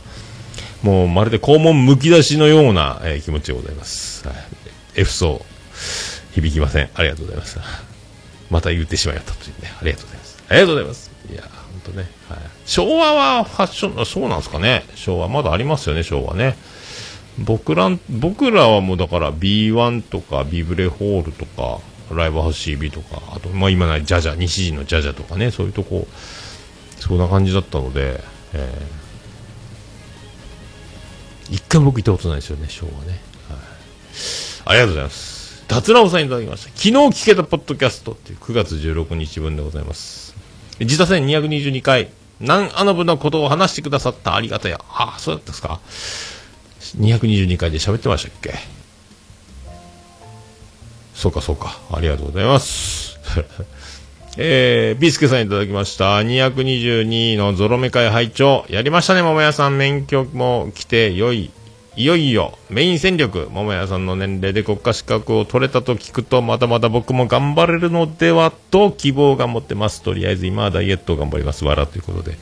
[0.82, 4.36] もうまるで肛門むき出しのような、えー気持ちでございます、はい、
[4.96, 5.40] F 層
[6.32, 6.90] 響きません。
[6.94, 7.58] ありがとうございます
[8.50, 9.72] また言ってしまいましたというね。
[9.80, 10.42] ありがとうございます。
[10.48, 11.10] ありがとうございます。
[11.32, 11.50] いや本
[11.84, 14.84] 当ね、はい、昭和はファッションそうなんですかね。
[14.94, 16.56] 昭和まだありますよね昭和ね。
[17.38, 21.80] 僕ら僕らはもうだから B1 とかビブレホールとか
[22.14, 26.06] ライブハウス CB とかあと、まあ、今ないジャジャ西陣のジャジャとかねそういうとこ
[26.98, 28.20] そんな感じだったので、
[28.52, 29.04] えー
[31.50, 33.58] 一回も僕行ったことないですよね昭和ね、はい、
[34.64, 35.64] ありがとうございます。
[35.66, 36.70] 達郎さんいただきました。
[36.70, 40.34] 昨日聞けたポッドキャストっていう9月16日分でございます。
[40.80, 42.10] 自他戦222回
[42.40, 44.80] 南アノブのことを話してくださったありがたや。
[44.88, 45.80] ああそうだったですか。
[46.98, 48.54] 222回で喋ってましたっけ。
[51.14, 51.78] そうかそうか。
[51.92, 53.18] ありがとうございます。
[54.36, 56.18] えー、ビスケさんいただきました。
[56.18, 59.78] 222のゾロ目会拝聴やりましたね、桃屋さん。
[59.78, 61.50] 免許も来て、よい、
[61.96, 70.02] いよいよ、メイン戦力、桃屋さんの年齢で国家資格を取れたと聞くと、まだまだ僕も頑張れるのではと希望が持ってます。
[70.02, 71.64] とりあえず今はダイエットを頑張ります。
[71.64, 72.32] わらということで。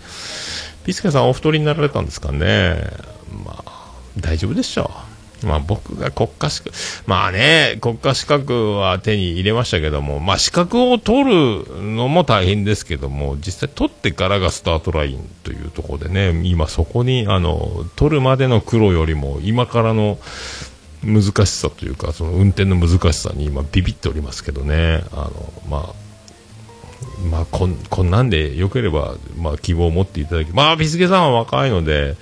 [0.84, 2.76] ビースケさんお太りになられたんですかね。
[3.44, 5.11] まあ、大丈夫でしょう。
[5.46, 6.76] まあ僕が国家資格、
[7.06, 20.18] まあね、国家資格は手に入れましたけども、まあ資格を取るのも大変ですけども、実際取ってからがスタートラインというところでね、今そこに、あの、取るまでの苦労よりも、今からの
[21.04, 26.02] 難しさというか、その運転の難しさに今ビビっておりますけどね、あの、まあ、
[27.30, 32.16] まあ、こん、こんなんで良ければ、まあ、希望を持っていただき、まあ、ビスケさんは若いので、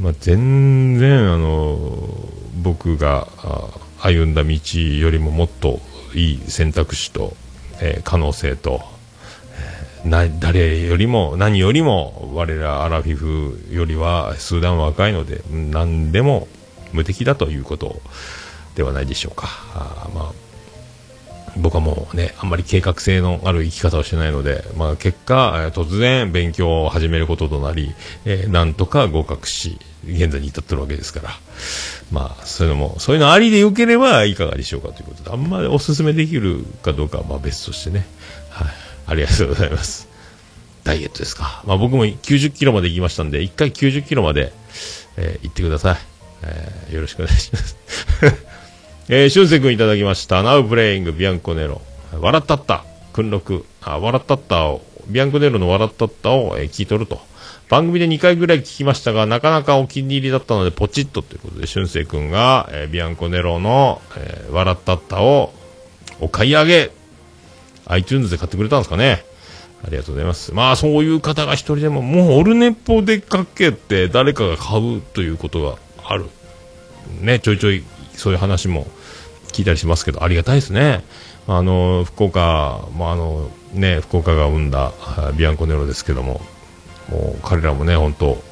[0.00, 1.78] まあ、全然、あの、
[2.62, 3.28] 僕が
[3.98, 5.80] 歩んだ道よりももっと
[6.14, 7.36] いい選択肢と、
[7.80, 8.80] えー可能性と、
[10.02, 16.48] えーな誰よりも何よりも我らアラフィフよりは数段若いので何でも
[16.94, 18.00] 無敵だということ
[18.76, 19.48] ではないでしょうか。
[19.74, 20.49] あまあ
[21.56, 27.94] 僕はもうね、あんまり計画性のある生き方をしてないので、まあ結果、突然勉強を始めることとなり、
[28.24, 31.30] えーなんとか合格し、現在に至ってるわけですから、
[32.10, 38.06] まあそういうのも、そういうのありでよければいかがでしょうかということで、あんまりお勧めできるかどうかはまあ別としてね、
[38.50, 38.68] はい、
[39.06, 40.08] ありがとうございます。
[40.84, 41.62] ダイエットですか。
[41.66, 44.52] まあ僕も90キロまで行きましたんで、1回90キロまで、
[45.16, 45.96] えー行ってください。
[46.42, 47.76] えーよろしくお願いします。
[49.12, 50.40] えー、しゅんせいくんいただきました。
[50.44, 51.80] ナウプレイングビアンコネロ。
[52.20, 52.84] 笑ったった。
[53.12, 53.66] 訓録。
[53.82, 57.20] あ、笑ったったを、ビアンコネロの笑ったったを、えー聞いとると。
[57.68, 65.52] 番組で2回ぐらい聞きましたが、なかなかお気に入りだったので、ポチッとということで、しゅんせいくんが、えービアンコネロの、えー笑ったったを、
[66.20, 66.92] お買い上げ。
[67.86, 69.24] iTunes で買ってくれたんですかね。
[69.84, 70.54] ありがとうございます。
[70.54, 76.26] まあ、そういう方が一人でも、もうオルネポでかけて誰かが買うということがある。
[77.20, 77.82] ね、ちょいちょい
[78.20, 78.86] そういう話も
[79.52, 81.04] 聞いたりしますけど、ありがたいですね。
[81.46, 84.92] あの、福岡、まあ、あの、ね、福岡が生んだ
[85.36, 86.40] ビアンコネロですけども、
[87.10, 88.42] もう彼らもね、本当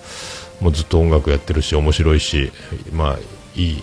[0.61, 2.51] もうずっと音楽やってるし、面白いし、
[2.93, 3.19] まあ、
[3.55, 3.83] いい、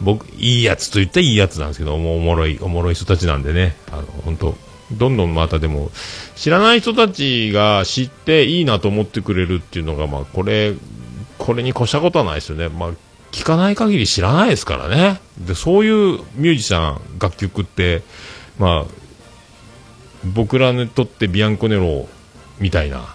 [0.00, 4.54] 僕、いいやつと言ったらいいやつなんですけど、もうおもろい、おもろい人たちなんでね、あの、本当
[4.92, 5.90] どんどんまたでも、
[6.34, 10.74] 知らない人たちが知っていいなと思ってくれるっていうのが、まあ、これ、
[11.38, 12.68] これに越したことはないですよね。
[12.68, 12.90] まあ、
[13.32, 15.20] 聞かない限り知らないですからね。
[15.38, 18.02] で、そういうミュージシャン、楽曲って、
[18.58, 18.92] まあ、
[20.24, 22.08] 僕らにとってビアンコネロ
[22.58, 23.14] みたいな、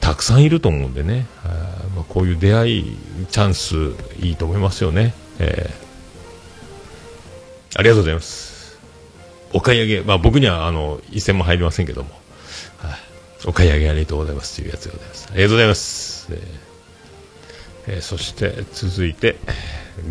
[0.00, 1.26] たくさんいると思うんでね。
[1.44, 2.96] あーまあ、こういう出会い、
[3.30, 3.74] チャンス、
[4.20, 5.14] いいと思いますよね。
[5.38, 5.86] えー
[7.78, 8.78] ありがとうございます。
[9.52, 12.10] お買い上げ、まあ僕にはあの、一銭も入りませんけども、
[12.78, 12.98] はい、
[13.44, 15.28] お買い上げありがとうございますというやつでございます。
[15.30, 16.28] ありがとうございます。
[16.30, 16.65] えー
[17.86, 19.36] えーそして続いて、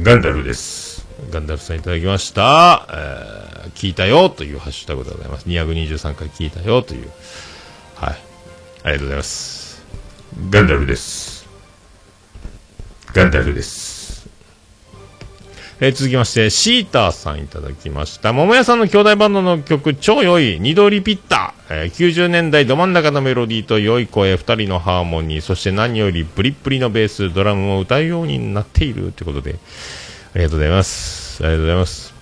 [0.01, 1.05] ガンダルです。
[1.29, 2.87] ガンダルさんいただきました。
[2.89, 3.45] えー
[3.75, 5.47] 聞いたよというハッシュタグでございます。
[5.47, 7.09] 223回聞いたよという。
[7.95, 8.15] はい。
[8.83, 9.83] ありがとうございます。
[10.49, 11.45] ガンダルです。
[13.13, 13.94] ガンダルです。
[15.81, 18.31] えー続きまして、シーターさんいただきました。
[18.31, 29.55] 桃屋さんの兄弟バンドの曲、超良い、二度リピッター、えー90年代ど真ん中のメロディーと良い声、二人のハーモニー、そして何よりプリプリのベース、ドラムも歌うようになっているということで、
[30.33, 31.43] ありがとうございます。
[31.43, 32.13] ありがとうございます。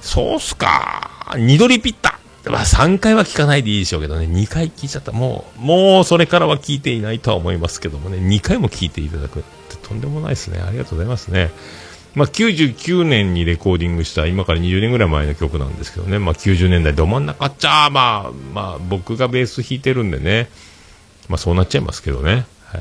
[0.00, 1.10] そうっすか。
[1.36, 2.50] 二度リピッター。
[2.52, 5.10] まあ、3回は聞かないでいいでしょうけどね、2回聞いちゃった。
[5.10, 10.60] もう、もうそれからは聞いていないとは思いますけどもね、2回も聞いていただくってとんでもないですね。
[10.60, 11.50] ありがとうございますね。
[12.16, 20.48] まあ、99年にレコーディングした、今から20年ぐらい前の曲なんですけどね、まあ、90年代ど真ん中っちゃ、まあ、まあ、僕がベース弾いてるんでね、
[21.28, 22.46] まあ、そうなっちゃいますけどね。
[22.74, 22.78] え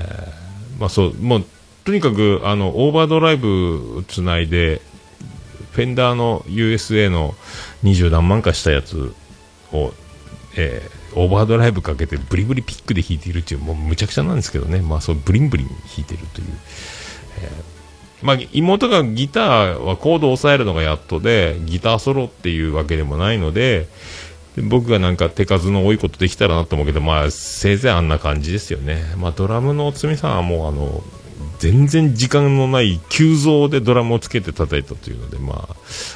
[0.78, 1.46] ーまあ、そう、もう、
[1.84, 4.82] とにかく、あの、オーバードライブつないで、
[5.74, 7.36] フェンダーの USA の
[7.84, 9.14] 20何万かしたやつ
[9.74, 9.94] を、
[10.56, 16.48] えーオーバードライブかけてブリブリピックで弾いているっていう、もうむちゃくちゃなんですけどね、まあそうブリンブリン弾いてるという。
[17.40, 17.75] えー
[18.22, 23.88] まあ妹がギターはコードを抑えるのがやっとで、ギターソロっていうわけでもないので、
[24.70, 29.04] 僕がなんか手数の多いことできたらなと思うけど、まあせいぜいあんな感じですよね。
[29.18, 31.04] まあドラムのおつみさんはもうあの、
[31.60, 35.68] 全然時間のない急増でドラムをつけて叩いたというので、ま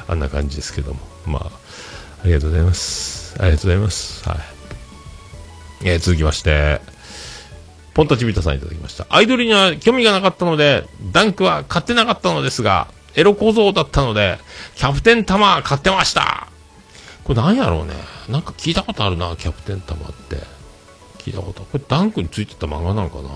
[0.07, 1.45] あ、あんな感じですけども、まあ、
[2.23, 3.35] ありがとうございます。
[3.39, 4.27] ありがとうございます。
[4.27, 4.37] はい。
[5.85, 6.81] えー続きまして、
[7.99, 9.05] ポンタチビタさんいただきました。
[9.09, 14.39] アイドルには興味がなかったので、ダンクは買ってなかったのですが、エロ小僧だったので、
[14.75, 16.47] キャプテンタマー買ってました。
[17.25, 17.95] これなんやろうね。
[18.29, 20.37] なんか聞いたことあるな、キャプテンタマーって。
[21.17, 21.63] 聞いたこと。
[21.63, 23.29] これダンクについてた漫画なのかな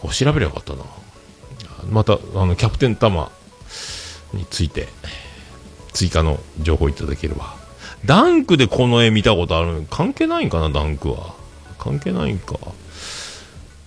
[0.00, 0.84] こ調べればよかったな。
[1.90, 3.32] また、あの、キャプテンタマ
[4.32, 4.86] について、
[5.92, 7.56] 追加の情報いただければ。
[8.04, 11.42] ダンクでこの絵見たことある関係ないんかな、ダンクは。
[11.84, 12.58] 関係ないんか。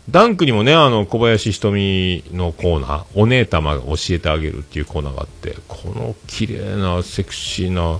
[0.09, 7.99] ダンクにもね、あの、小林瞳のコーナー、お姉様が教えてあげるっていうコーナーがあって、この綺麗な、セクシーな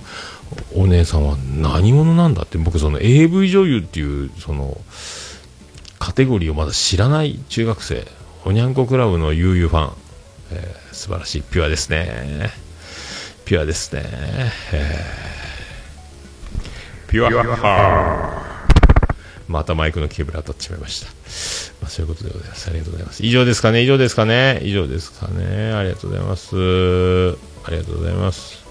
[0.74, 4.80] お姉さんは何者なんだって、僕その AV 女優っていう、その、
[5.98, 8.06] カテゴリーをまだ知らない中学生、
[8.44, 9.96] おにゃんこクラブの悠々ファン、
[10.52, 12.50] えー素晴らしい、ピュアですね。
[13.44, 14.02] ピュアですね。
[14.72, 15.28] えー
[17.08, 18.37] ピュアハー
[19.48, 21.06] またマイクのケーブル当たってしまいました。
[21.80, 22.68] まあ、そういうことでございます。
[22.68, 23.24] ありがとうございます。
[23.24, 23.82] 以上ですかね？
[23.82, 24.60] 以上ですかね？
[24.62, 25.72] 以上ですかね？
[25.72, 26.54] ありがとうございます。
[26.54, 28.66] ありがとうございます。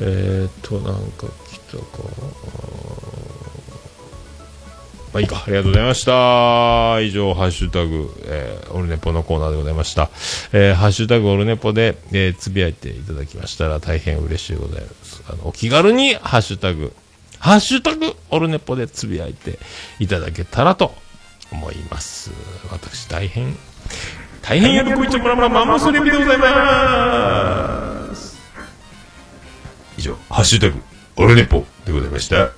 [0.00, 1.84] えーっと、なんか来たか。
[5.18, 7.00] まあいいか、ありがとうございました。
[7.00, 10.10] 以上、ハッシュタグ、えーオルネポのコーナーでございました。
[10.52, 15.22] えーハッシュタグオルネポで、えーつぶやいていただきましたら大変嬉しいございます。
[15.28, 16.92] あの、お気軽に、ハッシュタグ、
[17.38, 19.58] ハッシュタグオルネポでつぶやいて
[19.98, 20.94] いただけたらと
[21.50, 22.30] 思います。
[22.70, 23.56] 私、大変、
[24.42, 28.38] 大変喜びちょもらもらマンモスレビでございます。
[29.96, 30.80] 以上、ハッシュタグ
[31.16, 32.57] オルネポでございました。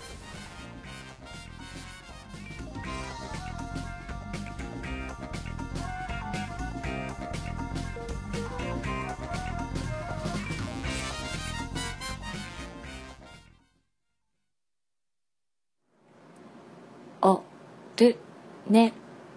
[18.01, 18.17] る、
[18.69, 18.93] ね、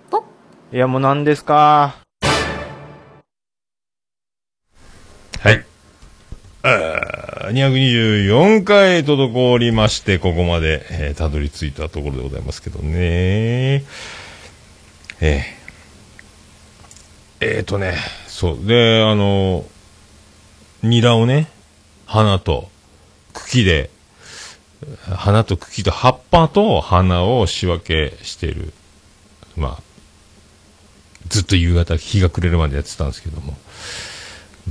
[0.09, 0.23] ぽ。
[0.71, 1.95] いや、もう何ですか？
[5.39, 5.65] はい。
[6.63, 13.83] あー224回滞りまして、ここまで、えーたどり着いたところでございますけどね。
[15.19, 15.41] えー、
[17.41, 17.97] えーとね、
[18.27, 18.65] そう。
[18.65, 19.65] で、あの、
[20.81, 21.47] ニラをね、
[22.05, 22.69] 花と
[23.33, 23.89] 茎で、
[25.15, 28.73] 花と茎と葉っぱと花を仕分けしている。
[29.55, 29.83] まあ、
[31.27, 33.55] ずっと夕方日が暮れるまでやってたんですけども。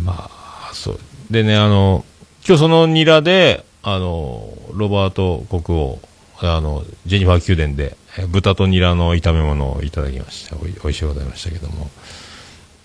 [0.02, 0.98] まあ、そう。
[1.30, 2.04] でね、あの、
[2.46, 6.00] 今日そのニラで、あの、ロバート国王、
[6.40, 7.96] あの、ジェニファー宮殿で、
[8.28, 10.56] 豚とニラの炒め物をいただきました。
[10.56, 11.90] おいおいしいございましたけども。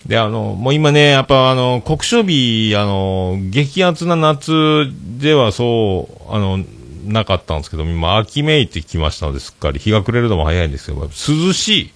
[0.06, 6.64] で、あの、もう今ね、やっぱあの、国書日、あの、激アツな夏ではそう、あの、
[7.08, 11.92] なかったんですけど、今秋めいてきましたので、すっかり日が暮れるのも早いんですけど、涼しい。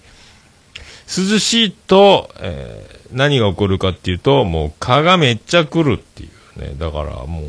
[1.05, 6.75] 涼しいと、えー何が起こるかっていうと、もう蚊がめっちゃ来るっていうね。
[6.77, 7.45] だからもう、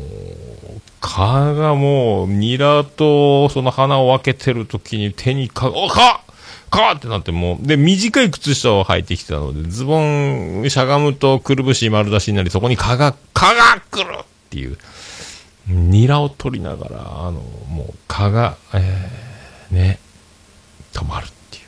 [1.01, 6.21] 蚊がもう、ニラとその花を分けてる時に手に蚊が、お蚊
[6.69, 14.77] 蚊ってなってもう、で、短い靴下を履いてきてたので、ズボンしゃがむとくるぶし丸出しになり、そこに蚊が、蚊が来るっていう。
[15.67, 19.99] ニラを取りながら、あの、もう蚊が、えー、ね、
[20.93, 21.61] 止まるってい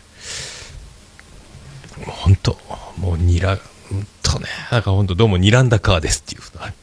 [2.03, 2.07] う。
[2.07, 2.57] もう本当、
[2.97, 6.73] もうニラ、うんとね、なんか本当どうもニランダカーですっていうことが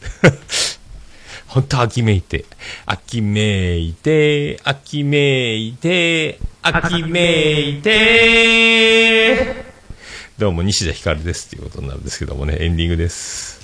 [1.47, 2.47] 本当秋めいて、
[2.87, 9.65] 秋めいて、秋めいて、秋めいて、
[10.37, 13.64] どうも西田ひかるですっていうことになるんですけどもね、エンディングです。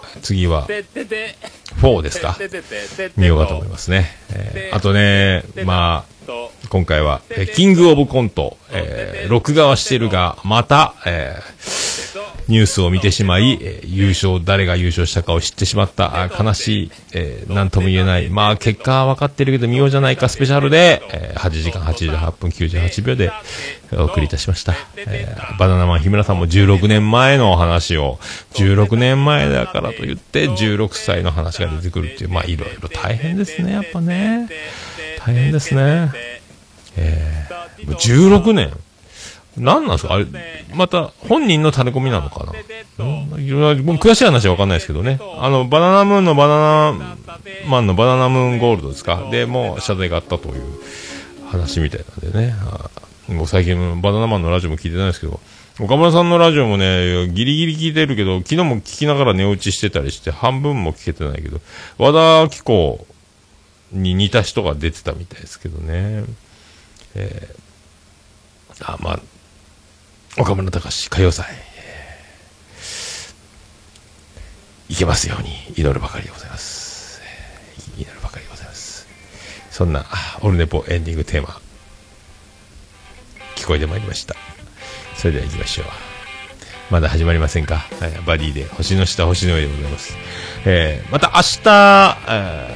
[0.21, 2.35] 次は4ですか？
[3.17, 4.15] 見ようかと思いますね。
[4.33, 6.31] えーあとね、まあ、
[6.69, 7.21] 今回は、
[7.55, 12.10] キングオブコント、えー録画はしてるが、また、えー
[12.51, 23.31] ニュースを見てしまい、えー優勝、誰が優勝したかを知ってしまった、あ悲しい、えーなんとも言えない、まあ、結果は分かってるけど見ようじゃないかスペシャルで、えー8時間88分98秒で
[23.93, 24.75] お送りいたしました。
[24.97, 28.19] えーバナナマン日村さんも16年前の話を、
[28.53, 34.49] 16年前だからと言って、16歳の話が出てくるっていう、まあ、いろいろ大変ですね、やっぱね。
[35.19, 36.11] 大変ですね。
[36.97, 38.71] えー、16年
[39.57, 40.13] 何なんですか？
[40.13, 40.25] あれ、
[40.73, 42.53] また本人のタレコミなのかな？
[43.39, 45.19] いろいろもう詳しい話はわかんないですけどね。
[45.39, 47.17] あの、バナナムーンのバナナ
[47.67, 49.29] マンのバナナムーンゴールドですか？
[49.31, 50.63] で、もう謝罪があったという
[51.47, 52.55] 話みたいなんでね。
[53.27, 55.39] もう最近バナナマンのラジオも聞いてないですけど、
[55.79, 61.59] 岡村さんのラジオもね、ギリギリ聞いてるけど、昨日も聞きながら寝落ちしてたりして、半分も聞けてないけど、
[61.97, 63.05] 和田アキ子
[63.91, 66.23] に似た人が出てたみたいですけどね。
[67.15, 69.19] えー、あ、まあ、
[70.37, 71.45] 岡村隆史歌謡祭、
[74.87, 77.21] いけますように祈るばかりでございます。
[77.97, 79.07] 祈るばかりでございます。
[79.69, 80.05] そんな、
[80.39, 81.59] オルネポエンディングテーマ、
[83.57, 84.35] 聞こえてまいりました。
[85.17, 85.85] それでは行きましょう。
[86.91, 90.15] まだ始まりませんか、はい、バディで星の下星の上でございます。
[90.65, 92.75] えーまた明日、え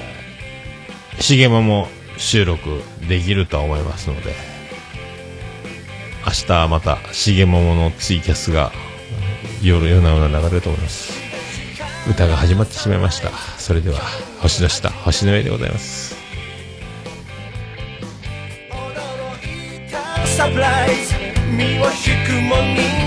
[1.19, 1.87] ー、しげまも
[2.17, 4.54] 収録できるとは思いますので、
[6.25, 8.71] 明日またしげものツイキャスが
[9.61, 11.13] 夜夜な夜な流れると思います。
[12.09, 13.29] 歌が始まってしまいました。
[13.57, 13.99] それでは
[14.41, 16.15] 星の下星の上でございます。
[20.25, 21.13] サプライズ。
[21.51, 23.04] 身を引くもに。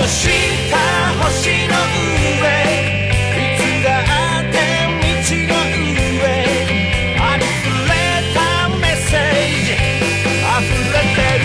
[0.00, 0.04] い
[3.56, 4.00] つだ
[4.40, 4.56] って
[4.96, 5.58] みちのう
[6.24, 6.26] え
[7.20, 7.92] ありふれ
[8.34, 8.38] た
[8.78, 9.20] メッセー
[9.66, 9.68] ジ
[10.44, 11.44] あふれてる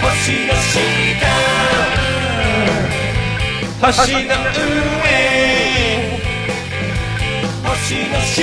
[0.00, 0.06] 星
[0.46, 0.76] の下。
[3.80, 4.58] 星の上
[7.64, 7.74] 星
[8.08, 8.40] の下。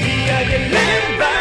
[0.00, 0.76] 見上げれ
[1.18, 1.33] ば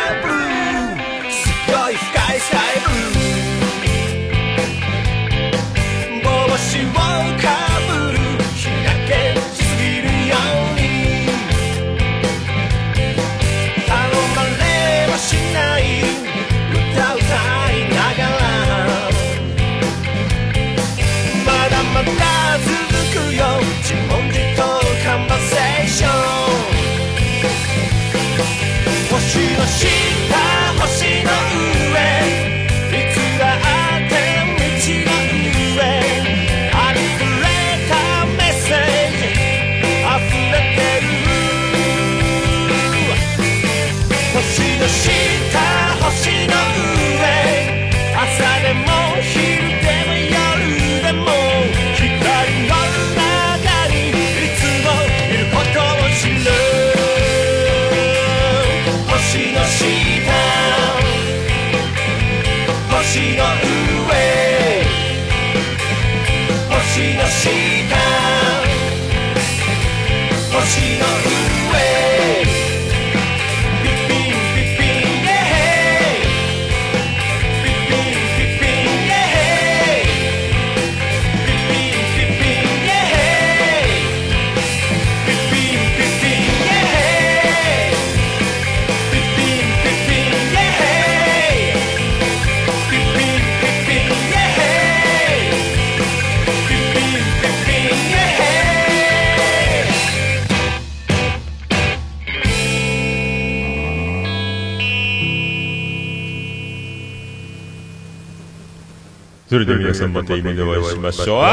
[109.54, 111.44] それでは皆さんまた夢でお会いしましょう。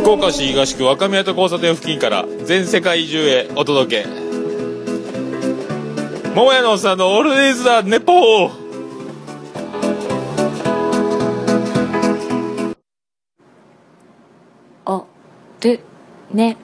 [0.00, 4.08] 福岡市東区若宮と交差点付近から全世界中へお届け。
[6.34, 8.60] 桃屋のおっさんのオールディーズ・ザ・ネポー
[15.60, 15.80] で、
[16.32, 16.56] ね。